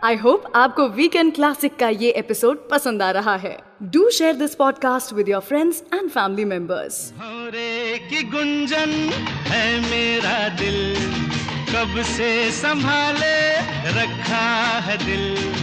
आई 0.09 0.15
होप 0.15 0.43
आपको 0.55 0.87
वीकेंड 0.89 1.33
क्लासिक 1.35 1.75
का 1.75 1.87
ये 1.89 2.09
एपिसोड 2.11 2.69
पसंद 2.69 3.01
आ 3.01 3.09
रहा 3.11 3.35
है। 3.35 3.57
Do 3.83 4.09
share 4.09 4.35
this 4.35 4.55
podcast 4.55 5.13
with 5.13 5.29
your 5.29 5.41
friends 5.41 5.81
and 5.93 6.09
family 6.09 6.45
members 6.45 7.13
की 8.09 8.23
गुंजन 8.23 8.89
है 9.47 9.65
मेरा 9.81 10.47
दिल। 10.49 10.95
कब 11.69 12.01
से 12.03 12.29
संभाले 12.51 13.51
रखा 13.99 14.47
है 14.79 14.97
दिल? 15.05 15.53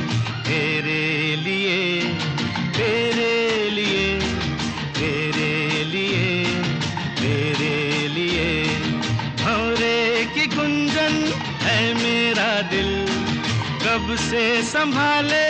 तेरे 0.43 1.37
लिए 1.37 2.01
तेरे 2.79 3.71
लिए 3.71 4.21
तेरे 4.99 5.85
लिए 5.85 6.45
तेरे 7.21 8.09
लिए। 8.09 8.79
भौरे 9.43 10.25
की 10.35 10.47
गुंजन 10.47 11.23
है 11.63 11.95
मेरा 11.95 12.63
दिल। 12.71 13.06
कब 13.87 14.15
से 14.19 14.63
संभाले 14.63 15.49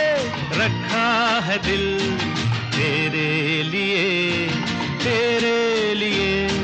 रखा 0.57 1.07
है 1.45 1.57
दिल 1.57 1.85
तेरे 2.75 3.63
लिए 3.63 4.47
तेरे 5.03 5.93
लिए। 5.93 6.56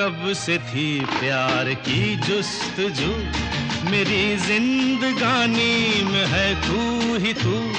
कब 0.00 0.32
से 0.32 0.58
थी 0.58 1.00
प्यार 1.00 1.74
की 1.74 2.16
जुस्त 2.16 2.80
जुस्तजू? 2.80 3.12
मेरी 3.90 4.36
जिंदगानी 4.36 6.02
में 6.02 6.26
है 6.26 6.54
तू 6.54 7.16
ही 7.24 7.32
तू। 7.32 7.72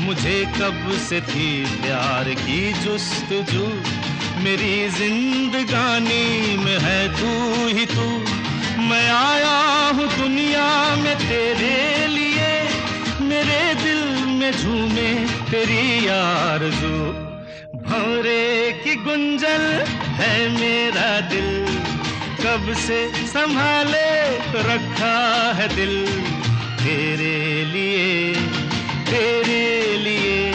मुझे 0.00 0.52
कब 0.60 0.98
से 1.08 1.20
थी 1.20 1.64
प्यार 1.64 2.24
की 2.24 2.72
जुस्त 2.72 3.32
जुस्तजू? 3.32 3.66
मेरी 4.40 4.90
जिंदगानी 4.90 6.56
में 6.56 6.78
है 6.78 7.08
तू 7.08 7.66
ही 7.78 7.86
तू। 7.86 8.24
मैं 8.82 9.10
आया 9.10 9.88
हूँ 9.88 10.18
दुनिया 10.18 10.96
में 10.96 11.16
तेरे 11.16 12.06
लिए। 12.06 12.68
मेरे 13.20 13.74
दिल 13.74 14.26
में 14.26 14.52
झूमे 14.52 15.14
तेरी 15.50 16.06
आरज़ू। 16.06 17.30
भौरे 17.80 18.80
की 18.84 18.94
गुंजल 18.94 19.84
है 20.20 20.48
मेरा 20.48 21.20
दिल। 21.20 21.66
कब 22.44 22.74
से 22.74 23.12
संभाले 23.26 24.38
तो 24.52 24.58
रखा 24.58 25.52
है 25.52 25.76
दिल। 25.76 26.06
तेरे 26.84 27.64
लिए 27.64 28.34
तेरे 29.10 29.96
लिए। 29.96 30.49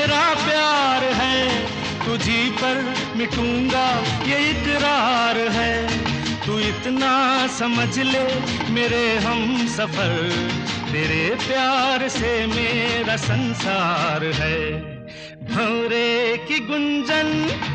मेरा 0.00 0.28
प्यार 0.34 1.02
है, 1.14 1.38
तुझी 2.04 2.42
पर 2.50 2.76
मिटूँगा, 3.16 3.86
ये 4.26 4.38
इकरार 4.50 5.38
है। 5.52 5.74
तू 6.46 6.58
इतना 6.58 7.10
समझ 7.48 7.98
ले 7.98 8.22
मेरे 8.70 9.02
हम 9.16 9.66
सफ़र, 9.66 10.14
तेरे 10.92 11.20
प्यार 11.36 12.06
से 12.08 12.30
मेरा 12.46 13.16
संसार 13.16 14.24
है। 14.40 14.60
भौरे 15.52 16.36
की 16.48 16.58
गुंजन 16.60 17.28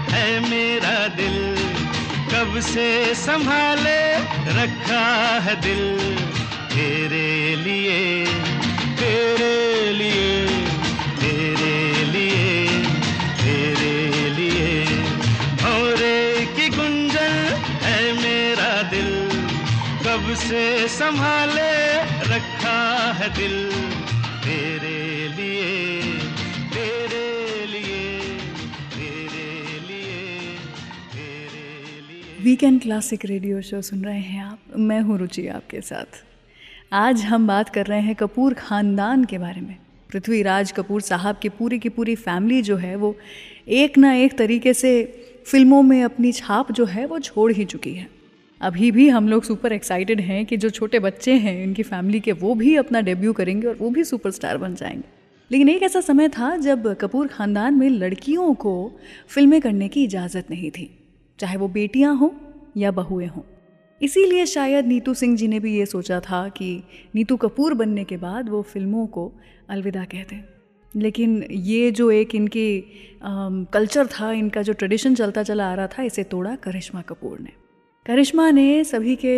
है 0.10 0.28
मेरा 0.50 0.98
दिल, 1.18 1.38
कब 2.34 2.60
से 2.64 2.90
संभाले 3.16 4.00
रखा 4.58 5.06
है 5.46 5.56
दिल, 5.62 5.86
तेरे 6.74 7.30
लिए 7.56 8.26
तेरे 8.96 9.54
लिए। 9.94 10.35
कब 20.36 20.42
से 20.42 20.88
संभाले 20.88 21.72
रखा 22.28 22.80
है 23.14 23.28
दिल 23.36 23.54
तेरे 24.44 25.28
लिए 25.28 25.68
तेरे 26.74 27.66
लिए 27.66 28.20
तेरे 28.96 29.46
लिए 29.80 30.58
तेरे 31.14 32.02
लिए। 32.10 32.44
वीकेंड 32.44 32.82
क्लासिक 32.82 33.26
रेडियो 33.26 33.62
शो 33.62 33.82
सुन 33.82 34.04
रहे 34.06 34.20
हैं 34.20 34.44
आप। 34.44 34.78
मैं 34.78 35.00
हूँ 35.02 35.18
रुचि 35.18 35.48
आपके 35.48 35.82
साथ। 35.82 36.24
आज 36.94 37.24
हम 37.24 37.48
बात 37.48 37.70
कर 37.70 37.86
रहे 37.86 38.02
हैं 38.02 38.16
कपूर 38.16 38.54
खानदान 38.54 39.24
के 39.26 39.38
बारे 39.38 39.62
में। 39.62 39.78
पृथ्वीराज 40.10 40.72
कपूर 40.72 41.02
साहब 41.02 41.40
की 41.42 41.50
पूरी 41.50 41.80
की 41.80 41.90
पूरी 41.90 42.16
फैमिली 42.16 42.62
जो 42.62 42.78
है, 42.78 42.96
वो 42.96 43.16
एक 43.68 43.98
ना 43.98 44.14
एक 44.14 44.38
तरीके 44.38 44.74
से 44.74 44.92
फ़िल्मों 45.48 45.82
में 45.84 46.04
अपनी 46.04 46.32
छाप 46.32 46.72
जो 46.72 46.86
है, 46.86 47.06
वो 47.06 47.20
छोड़ 47.20 47.52
ही 47.52 47.66
चुकी 47.66 47.94
है। 47.94 48.15
अभी 48.62 48.92
भी 48.92 49.08
हम 49.10 49.28
लोग 49.30 49.44
सुपर 49.44 49.74
एक्साइटेड 49.74 50.22
हैं 50.22 50.46
कि 50.46 50.58
जो 50.58 50.70
छोटे 50.70 51.00
बच्चे 51.00 51.34
हैं, 51.34 51.64
इनकी 51.64 51.84
फैमिली 51.84 52.20
के, 52.20 52.32
वो 52.32 52.54
भी 52.56 52.76
अपना 52.76 53.02
डेब्यू 53.02 53.34
करेंगे 53.34 53.68
और 53.68 53.76
वो 53.76 53.90
भी 53.90 54.04
सुपरस्टार 54.04 54.58
बन 54.58 54.76
जाएँगे। 54.76 55.04
लेकिन 55.52 55.70
एक 55.70 55.84
ऐसा 55.84 56.02
समय 56.02 56.30
था 56.30 56.56
जब 56.58 56.94
कपूर 56.94 57.28
खानदान 57.28 57.74
में 57.74 57.90
लड़कियों 57.90 58.54
को 58.54 58.92
फ़िल्में 59.28 59.60
करने 59.62 59.88
की 59.88 60.04
इजाज़त 60.04 60.50
नहीं 60.52 60.72
थी, 60.72 60.90
चाहे 61.40 61.58
वो 61.58 61.68
बेटियाँ 61.68 62.16
हों 62.16 62.30
या 62.78 62.92
बहुएँ 62.92 63.28
हों। 63.28 63.44
इसीलिए 64.02 64.46
शायद 64.46 64.86
नीतू 64.86 65.14
सिंह 65.14 65.36
जी 65.38 65.48
ने 65.48 65.60
भी 65.60 65.76
ये 65.78 65.86
सोचा 65.86 66.20
था 66.20 66.48
कि 66.50 66.84
नीतू 67.16 67.38
कपूर 67.38 67.74
बनने 67.74 68.04
के 68.04 68.18
बाद 68.18 68.50
वो 68.50 68.62
फ़िल्मों 68.62 69.06
को 69.08 69.32
अलविदा 69.70 70.04
कह 70.04 70.24
दें। 70.24 70.44
लेकिन 70.94 71.44
ये 71.52 71.92
जो 71.92 72.10
एक 72.12 72.36
इनकी 72.36 72.84
कल्चर 73.74 74.08
था, 74.08 74.32
इनका 74.32 74.62
जो 74.62 74.74
ट्रेडिशन 74.74 75.16
चलता 75.16 75.44
चला 75.44 75.72
आ 75.72 75.76
रहा 75.76 75.88
था, 75.88 76.04
इसे 76.04 76.24
तोड़ा 76.24 76.56
करिश्मा 76.56 77.02
कपूर 77.02 77.40
ने। 77.40 77.65
करिश्मा 78.06 78.50
ने 78.52 78.84
सभी 78.84 79.16
के 79.16 79.36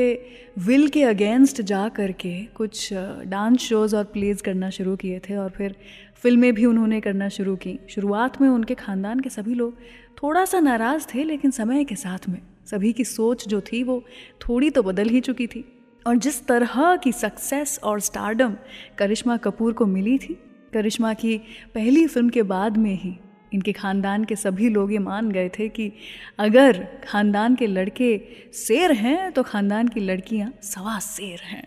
विल 0.59 0.87
के 0.87 1.03
अगेंस्ट 1.03 1.61
जा 1.61 1.87
करके 1.89 2.31
कुछ 2.55 2.89
डांस 2.93 3.59
शोज़ 3.59 3.95
और 3.95 4.03
प्लेज 4.03 4.41
करना 4.41 4.69
शुरू 4.69 4.95
किए 4.95 5.19
थे 5.19 5.35
और 5.35 5.49
फिर 5.49 5.75
फ़िल्में 6.15 6.53
भी 6.53 6.65
उन्होंने 6.65 6.99
करना 7.01 7.29
शुरू 7.29 7.55
की। 7.55 7.77
शुरुआत 7.89 8.39
में 8.41 8.47
उनके 8.49 8.75
ख़ानदान 8.75 9.19
के 9.19 9.29
सभी 9.29 9.53
लोग 9.53 9.77
थोड़ा 10.17 10.43
सा 10.45 10.59
नाराज़ 10.59 11.05
थे, 11.13 11.23
लेकिन 11.23 11.51
समय 11.51 11.83
के 11.83 11.95
साथ 11.95 12.27
में 12.29 12.39
सभी 12.71 12.91
की 12.93 13.03
सोच 13.03 13.47
जो 13.47 13.61
थी 13.61 13.81
वो 13.83 14.03
थोड़ी 14.41 14.69
तो 14.69 14.83
बदल 14.83 15.09
ही 15.09 15.21
चुकी 15.21 15.47
थी। 15.47 15.63
और 16.05 16.17
जिस 16.17 16.45
तरह 16.47 16.95
की 16.95 17.11
सक्सेस 17.11 17.79
और 17.83 17.99
स्टारडम 17.99 18.55
करिश्मा 18.97 19.37
कपूर 19.37 19.73
को 19.73 19.85
मिली 19.85 20.17
थी, 20.17 20.37
करिश्मा 20.73 21.13
की 21.13 21.37
पहली 21.73 22.05
फ़िल्म 22.07 22.29
के 22.29 22.43
बाद 22.45 22.77
में 22.77 22.93
ही 22.95 23.17
इनके 23.53 23.71
ख़ानदान 23.71 24.23
के 24.23 24.35
सभी 24.35 24.69
लोग 24.69 24.91
ये 24.91 24.99
मान 24.99 25.31
गए 25.31 25.49
थे 25.49 25.67
कि 25.69 25.91
अगर 26.39 26.83
ख़ानदान 27.03 27.55
के 27.55 27.67
लड़के 27.67 28.17
शेर 28.55 28.91
हैं 28.91 29.31
तो 29.31 29.43
ख़ानदान 29.43 29.87
की 29.87 29.99
लड़कियाँ 29.99 30.51
सवा 30.63 30.99
शेर 30.99 31.39
हैं। 31.43 31.63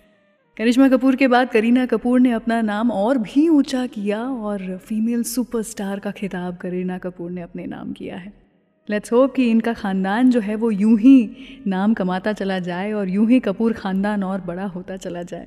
करिश्मा 0.56 0.88
कपूर 0.88 1.16
के 1.16 1.28
बाद 1.28 1.50
करीना 1.50 1.86
कपूर 1.86 2.20
ने 2.20 2.32
अपना 2.32 2.60
नाम 2.62 2.90
और 2.90 3.18
भी 3.18 3.48
ऊँचा 3.48 3.86
किया 3.86 4.22
और 4.22 4.76
फीमेल 4.78 5.22
सुपरस्टार 5.22 5.98
का 5.98 6.10
खिताब 6.10 6.56
करीना 6.56 6.98
कपूर 6.98 7.30
ने 7.30 7.42
अपने 7.42 7.66
नाम 7.66 7.92
किया 7.92 8.16
है। 8.16 8.32
लेट्स 8.88 9.12
होप 9.12 9.34
कि 9.34 9.50
इनका 9.50 9.72
ख़ानदान 9.74 10.30
जो 10.30 10.40
है 10.40 10.54
वो 10.56 10.70
यूँ 10.70 10.98
ही 10.98 11.30
नाम 11.66 11.94
कमाता 11.94 12.32
चला 12.32 12.58
जाए 12.58 12.92
और 12.92 13.08
यूँ 13.08 13.28
ही 13.28 13.40
कपूर 13.40 13.72
ख़ानदान 13.72 14.24
और 14.24 14.40
बड़ा 14.40 14.66
होता 14.66 14.96
चला 14.96 15.22
जाए। 15.22 15.46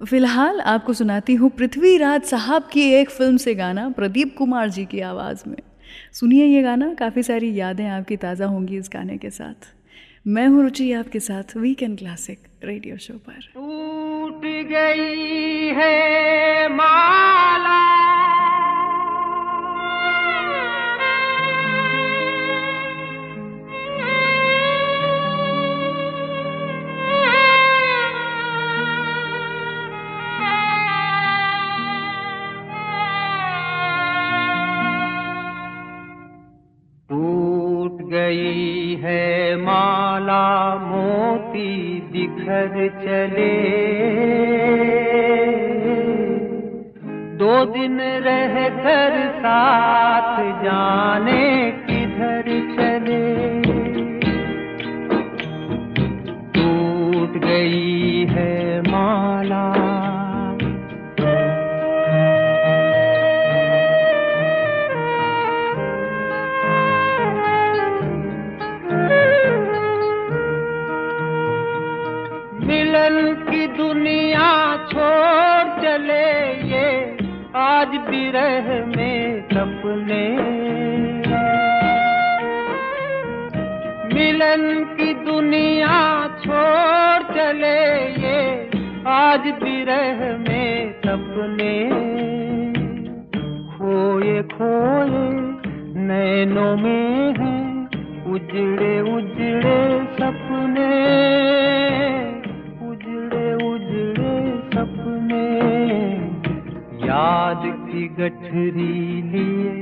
फ़िलहाल 0.00 0.60
आपको 0.60 0.92
सुनाती 0.92 1.34
हूँ 1.34 1.50
पृथ्वीराज 1.50 2.22
साहब 2.24 2.68
की 2.72 2.88
एक 2.92 3.10
फ़िल्म 3.10 3.36
से 3.36 3.54
गाना, 3.54 3.88
प्रदीप 3.90 4.34
कुमार 4.38 4.70
जी 4.70 4.84
की 4.84 5.00
आवाज़ 5.02 5.42
में। 5.46 5.56
सुनिए 6.12 6.46
ये 6.46 6.62
गाना, 6.62 6.94
काफ़ी 6.94 7.22
सारी 7.22 7.54
यादें 7.54 7.88
आपकी 7.88 8.16
ताज़ा 8.16 8.46
होंगी 8.46 8.76
इस 8.76 8.90
गाने 8.92 9.18
के 9.18 9.30
साथ। 9.30 9.74
मैं 10.26 10.46
हूँ 10.46 10.62
रुचि, 10.62 10.92
आपके 10.92 11.20
साथ 11.20 11.56
वीकेंड 11.56 11.98
क्लासिक 11.98 12.38
रेडियो 12.64 12.96
शो 12.96 13.14
पर। 13.14 13.40
टूट 13.54 14.42
गई 14.44 15.66
है 15.68 16.68
माला। 16.68 18.21
गई 38.32 38.94
है, 39.02 39.56
माला 39.56 40.74
मोती 40.74 42.00
बिखर 42.12 42.88
चले। 43.04 43.52
दो 47.36 47.64
दिन 47.64 48.00
रह 48.00 48.68
कर 48.68 49.32
साथ 49.34 50.64
जाने 50.64 51.70
किधर 51.70 52.48
चले। 52.76 53.22
टूट 56.54 57.44
गई 57.44 58.26
है, 58.30 58.80
माला 58.80 59.81
दुनिया 73.76 74.48
छोड़ 74.86 75.82
चले 75.82 76.26
ये, 76.68 76.88
आज 77.56 77.88
बिरह 77.88 78.68
में 78.86 79.42
सपने। 79.48 80.24
मिलन 84.14 84.84
की 84.94 85.14
दुनिया 85.14 85.98
छोड़ 86.44 87.34
चले 87.34 87.80
ये, 88.22 88.70
आज 89.06 89.48
बिरह 89.62 90.20
में 90.38 90.92
सपने। 91.00 91.74
खोए 93.72 94.42
खोए 94.42 95.24
नैनों 96.02 96.76
में 96.76 97.34
है, 97.38 97.54
उजड़े 98.32 99.00
उजड़े 99.16 99.80
सपने। 100.18 101.81
याद 107.52 107.64
की 107.86 108.02
गठरी 108.18 109.22
लिए 109.30 109.72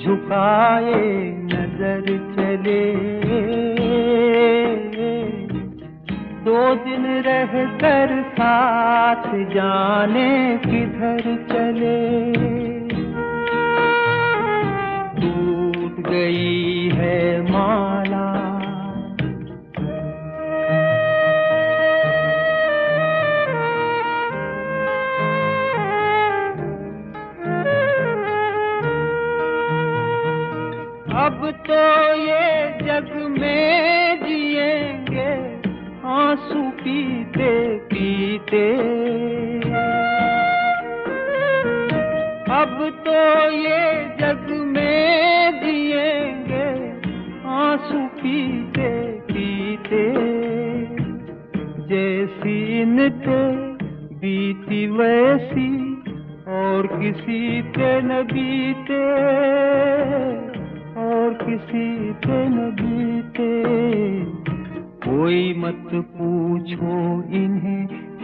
झुकाए 0.00 1.00
नज़र 1.48 2.06
चले। 2.36 2.84
दो 6.44 6.62
दिन 6.84 7.04
रह 7.26 7.52
कर 7.82 8.14
साथ 8.30 9.26
जाने 9.54 10.30
किधर 10.64 11.20
चले। 11.50 12.00
टूट 15.18 16.00
गई 16.08 16.88
है 16.94 17.20
माला 17.50 18.27
पीते 38.48 38.76
अब 42.52 43.02
तो 43.06 43.50
ये 43.50 44.04
जग 44.20 44.46
में 44.50 45.50
जिएँगे, 45.64 46.92
आँसू 47.48 47.98
पीते 47.98 49.12
पीते। 49.12 50.12
जैसी 51.88 52.82
इन 52.82 53.08
पे 53.08 53.68
बीती 54.16 54.86
वैसी, 54.86 55.94
और 56.48 56.86
किसी 56.86 57.62
पे 57.62 58.00
न 58.00 58.08
बीते। 58.08 59.04
और 61.00 61.34
किसी 61.34 62.12
पे 62.12 62.48
न 62.48 62.56
बीते। 62.56 63.62
कोई 65.10 65.54
मत 65.58 65.90
पूछो 65.94 67.22
इन्हें 67.36 67.57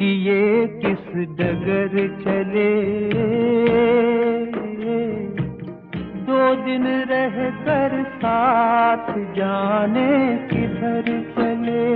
ये 0.04 0.66
किस 0.82 1.06
डगर 1.38 1.94
चले। 2.22 2.70
दो 6.26 6.38
दिन 6.64 6.86
रह 7.10 7.36
कर 7.60 7.94
साथ 8.16 9.12
जाने 9.36 10.08
किधर 10.50 11.10
चले। 11.30 11.86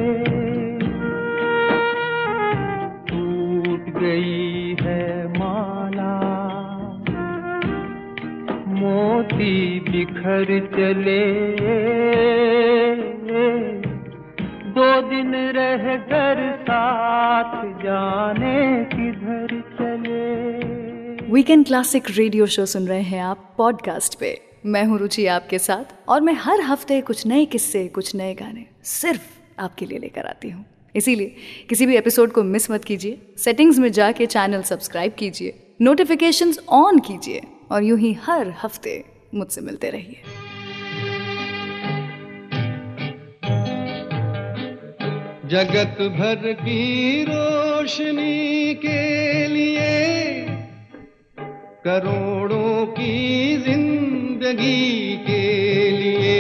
टूट 3.08 3.90
गई 3.98 4.76
है 4.80 5.04
माला, 5.38 6.14
मोती 8.74 9.54
बिखर 9.90 10.58
चले। 10.76 11.22
दो 14.78 15.00
दिन 15.02 15.34
रह 15.54 15.96
कर 16.02 16.40
साथ 16.62 17.54
जाने 17.82 18.84
किधर 18.84 19.54
चले। 19.70 21.32
वीकेंड 21.32 21.64
क्लासिक 21.66 22.10
रेडियो 22.10 22.46
शो 22.46 22.66
सुन 22.66 22.86
रहे 22.88 23.00
हैं 23.02 23.20
आप 23.22 23.54
पॉडकास्ट 23.58 24.18
पे। 24.20 24.30
मैं 24.66 24.84
हूँ 24.84 24.98
रुचि 24.98 25.26
आपके 25.26 25.58
साथ 25.58 25.94
और 26.08 26.20
मैं 26.20 26.34
हर 26.34 26.60
हफ़्ते 26.60 27.00
कुछ 27.00 27.26
नए 27.26 27.44
किस्से, 27.46 27.86
कुछ 27.88 28.14
नए 28.14 28.34
गाने 28.34 28.66
सिर्फ़ 28.84 29.26
आपके 29.60 29.86
लिए 29.86 29.98
लेकर 29.98 30.26
आती 30.26 30.50
हूँ। 30.50 30.64
इसीलिए 30.94 31.34
किसी 31.68 31.86
भी 31.86 31.96
एपिसोड 31.96 32.32
को 32.32 32.42
मिस 32.44 32.70
मत 32.70 32.84
कीजिए। 32.84 33.20
सेटिंग्स 33.38 33.78
में 33.78 33.92
जाके 33.92 34.26
चैनल 34.26 34.62
सब्सक्राइब 34.62 35.14
कीजिए। 35.18 35.76
नोटिफिकेशंस 35.80 36.58
ऑन 36.68 36.98
कीजिए 36.98 37.42
और 37.70 37.84
यूँ 37.84 37.98
ही 37.98 38.12
हर 38.22 38.54
हफ़्ते 38.62 39.02
मुझसे 39.34 39.60
मिलते 39.60 39.90
रहिए। 39.90 40.37
जगत 45.50 46.00
भर 46.16 46.52
की 46.52 47.24
रोशनी 47.24 48.74
के 48.74 49.46
लिए 49.48 49.92
करोड़ों 51.84 52.86
की 52.86 53.56
ज़िंदगी 53.56 55.16
के 55.26 55.46
लिए। 55.90 56.36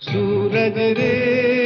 सूरज 0.00 0.78
रे 0.98 1.61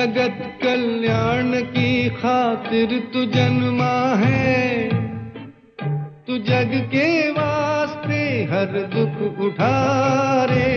जगत 0.00 0.36
कल्याण 0.62 1.52
की 1.72 2.08
खातिर 2.10 2.92
तू 3.12 3.24
जन्मा 3.24 3.94
है। 4.16 4.88
तू 6.26 6.36
जग 6.38 6.70
के 6.86 7.08
वास्ते 7.30 8.20
हर 8.44 8.72
दुख 8.94 9.40
उठा 9.40 9.74
रे। 10.44 10.70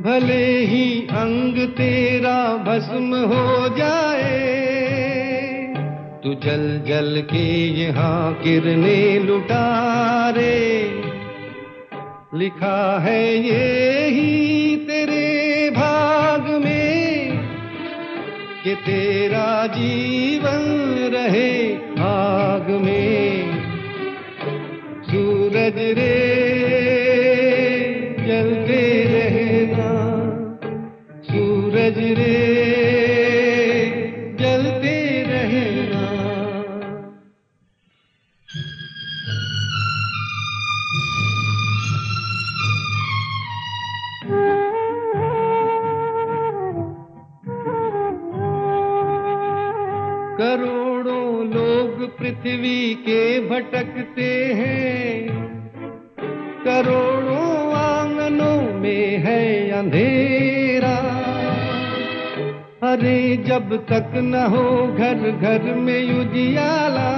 भले 0.00 0.46
ही 0.66 0.86
अंग 1.14 1.58
तेरा 1.76 2.38
भस्म 2.64 3.20
हो 3.26 3.68
जाए, 3.78 4.40
तू 6.24 6.34
जल 6.44 6.66
जल 6.88 7.20
के 7.30 7.46
यहाँ 7.80 8.32
किरने 8.34 8.98
लुटा 9.18 9.66
रे। 10.30 10.58
लिखा 12.34 12.78
है 13.00 13.22
ये 13.38 14.08
ही 14.10 14.76
तेरे 14.86 15.31
कि 18.64 18.74
तेरा 18.74 19.66
जीवन 19.66 20.60
रहे 21.12 21.74
आग 22.02 22.70
में। 22.70 23.50
सूरज 25.02 25.74
रे 25.76 26.14
जलते 28.26 29.04
रहना। 29.04 29.90
सूरज 31.22 31.98
रे 31.98 32.71
घर 65.42 65.74
में 65.74 66.20
उजियाला। 66.20 67.12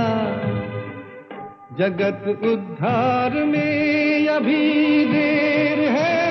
जगत 1.78 2.40
उद्धार 2.44 3.32
में 3.34 4.28
अभी 4.28 5.06
देर 5.06 5.80
है। 5.80 6.28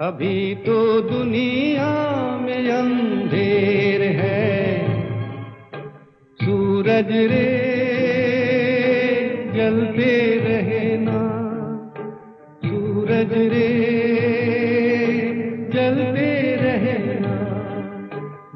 अभी 0.00 0.54
तो 0.54 1.00
दुनिया 1.00 1.92
में 2.38 2.70
अंधेर 2.70 3.83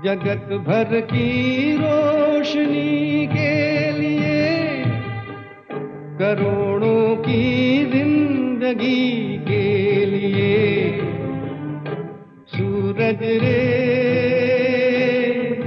जगत 0.09 0.53
भर 0.67 1.01
की 1.01 1.25
रोशनी 1.77 3.27
के 3.27 3.91
लिए 3.93 4.39
करोड़ों 6.21 7.17
की 7.17 7.43
ज़िंदगी 7.85 9.11
के 9.49 9.67
लिए 10.07 10.55
सूरज 12.55 13.23
रे 13.43 13.61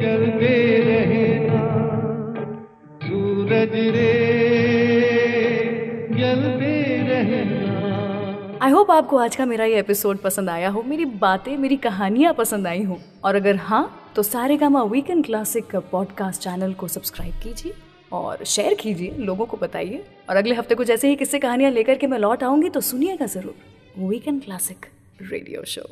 जलते 0.02 0.56
रहना। 0.90 1.62
सूरज 3.06 3.76
रे 3.96 4.12
जलते 6.18 6.76
रहना। 7.06 8.60
आई 8.66 8.72
होप 8.72 8.92
आपको 8.92 9.18
आज 9.18 9.36
का 9.36 9.46
मेरा 9.46 9.66
ये 9.66 9.80
एपिसोड 9.80 10.18
पसंद 10.18 10.50
आया 10.50 10.70
हो। 10.70 10.84
मेरी 10.88 11.06
बातें, 11.06 11.58
मेरी 11.58 11.78
कहानियाँ 11.80 12.34
पसंद 12.34 12.68
आई 12.68 12.84
हो। 12.84 13.00
और 13.24 13.36
अगर 13.36 13.56
हाँ 13.64 13.90
तो 14.16 14.24
Saregama 14.58 14.82
weekend 14.84 15.26
classic 15.26 15.76
podcast 15.92 16.42
channel 16.42 16.74
को 16.74 16.88
सब्सक्राइब 16.88 17.34
कीजिए 17.44 17.74
और 18.12 18.44
शेयर 18.46 18.74
कीजिए, 18.74 19.12
लोगों 19.12 19.46
को 19.46 19.58
बताइए। 19.58 20.04
और 20.30 20.36
अगले 20.36 20.56
हफ़्ते 20.56 20.76
कुछ 20.76 20.90
ऐसे 20.90 21.10
ही 21.10 21.16
किस्से 21.16 21.40
कहानियाँ 21.40 21.72
लेकर 21.72 21.98
के 21.98 22.08
मैं 22.08 22.18
लौट 22.20 22.44
आऊँगी 22.44 22.70
तो 22.70 22.82
सुनिएगा 22.82 23.26
ज़रूर 23.26 23.56
वीकेंड 24.00 24.44
क्लासिक 24.44 24.86
रेडियो 25.22 25.64
शो 25.66 25.90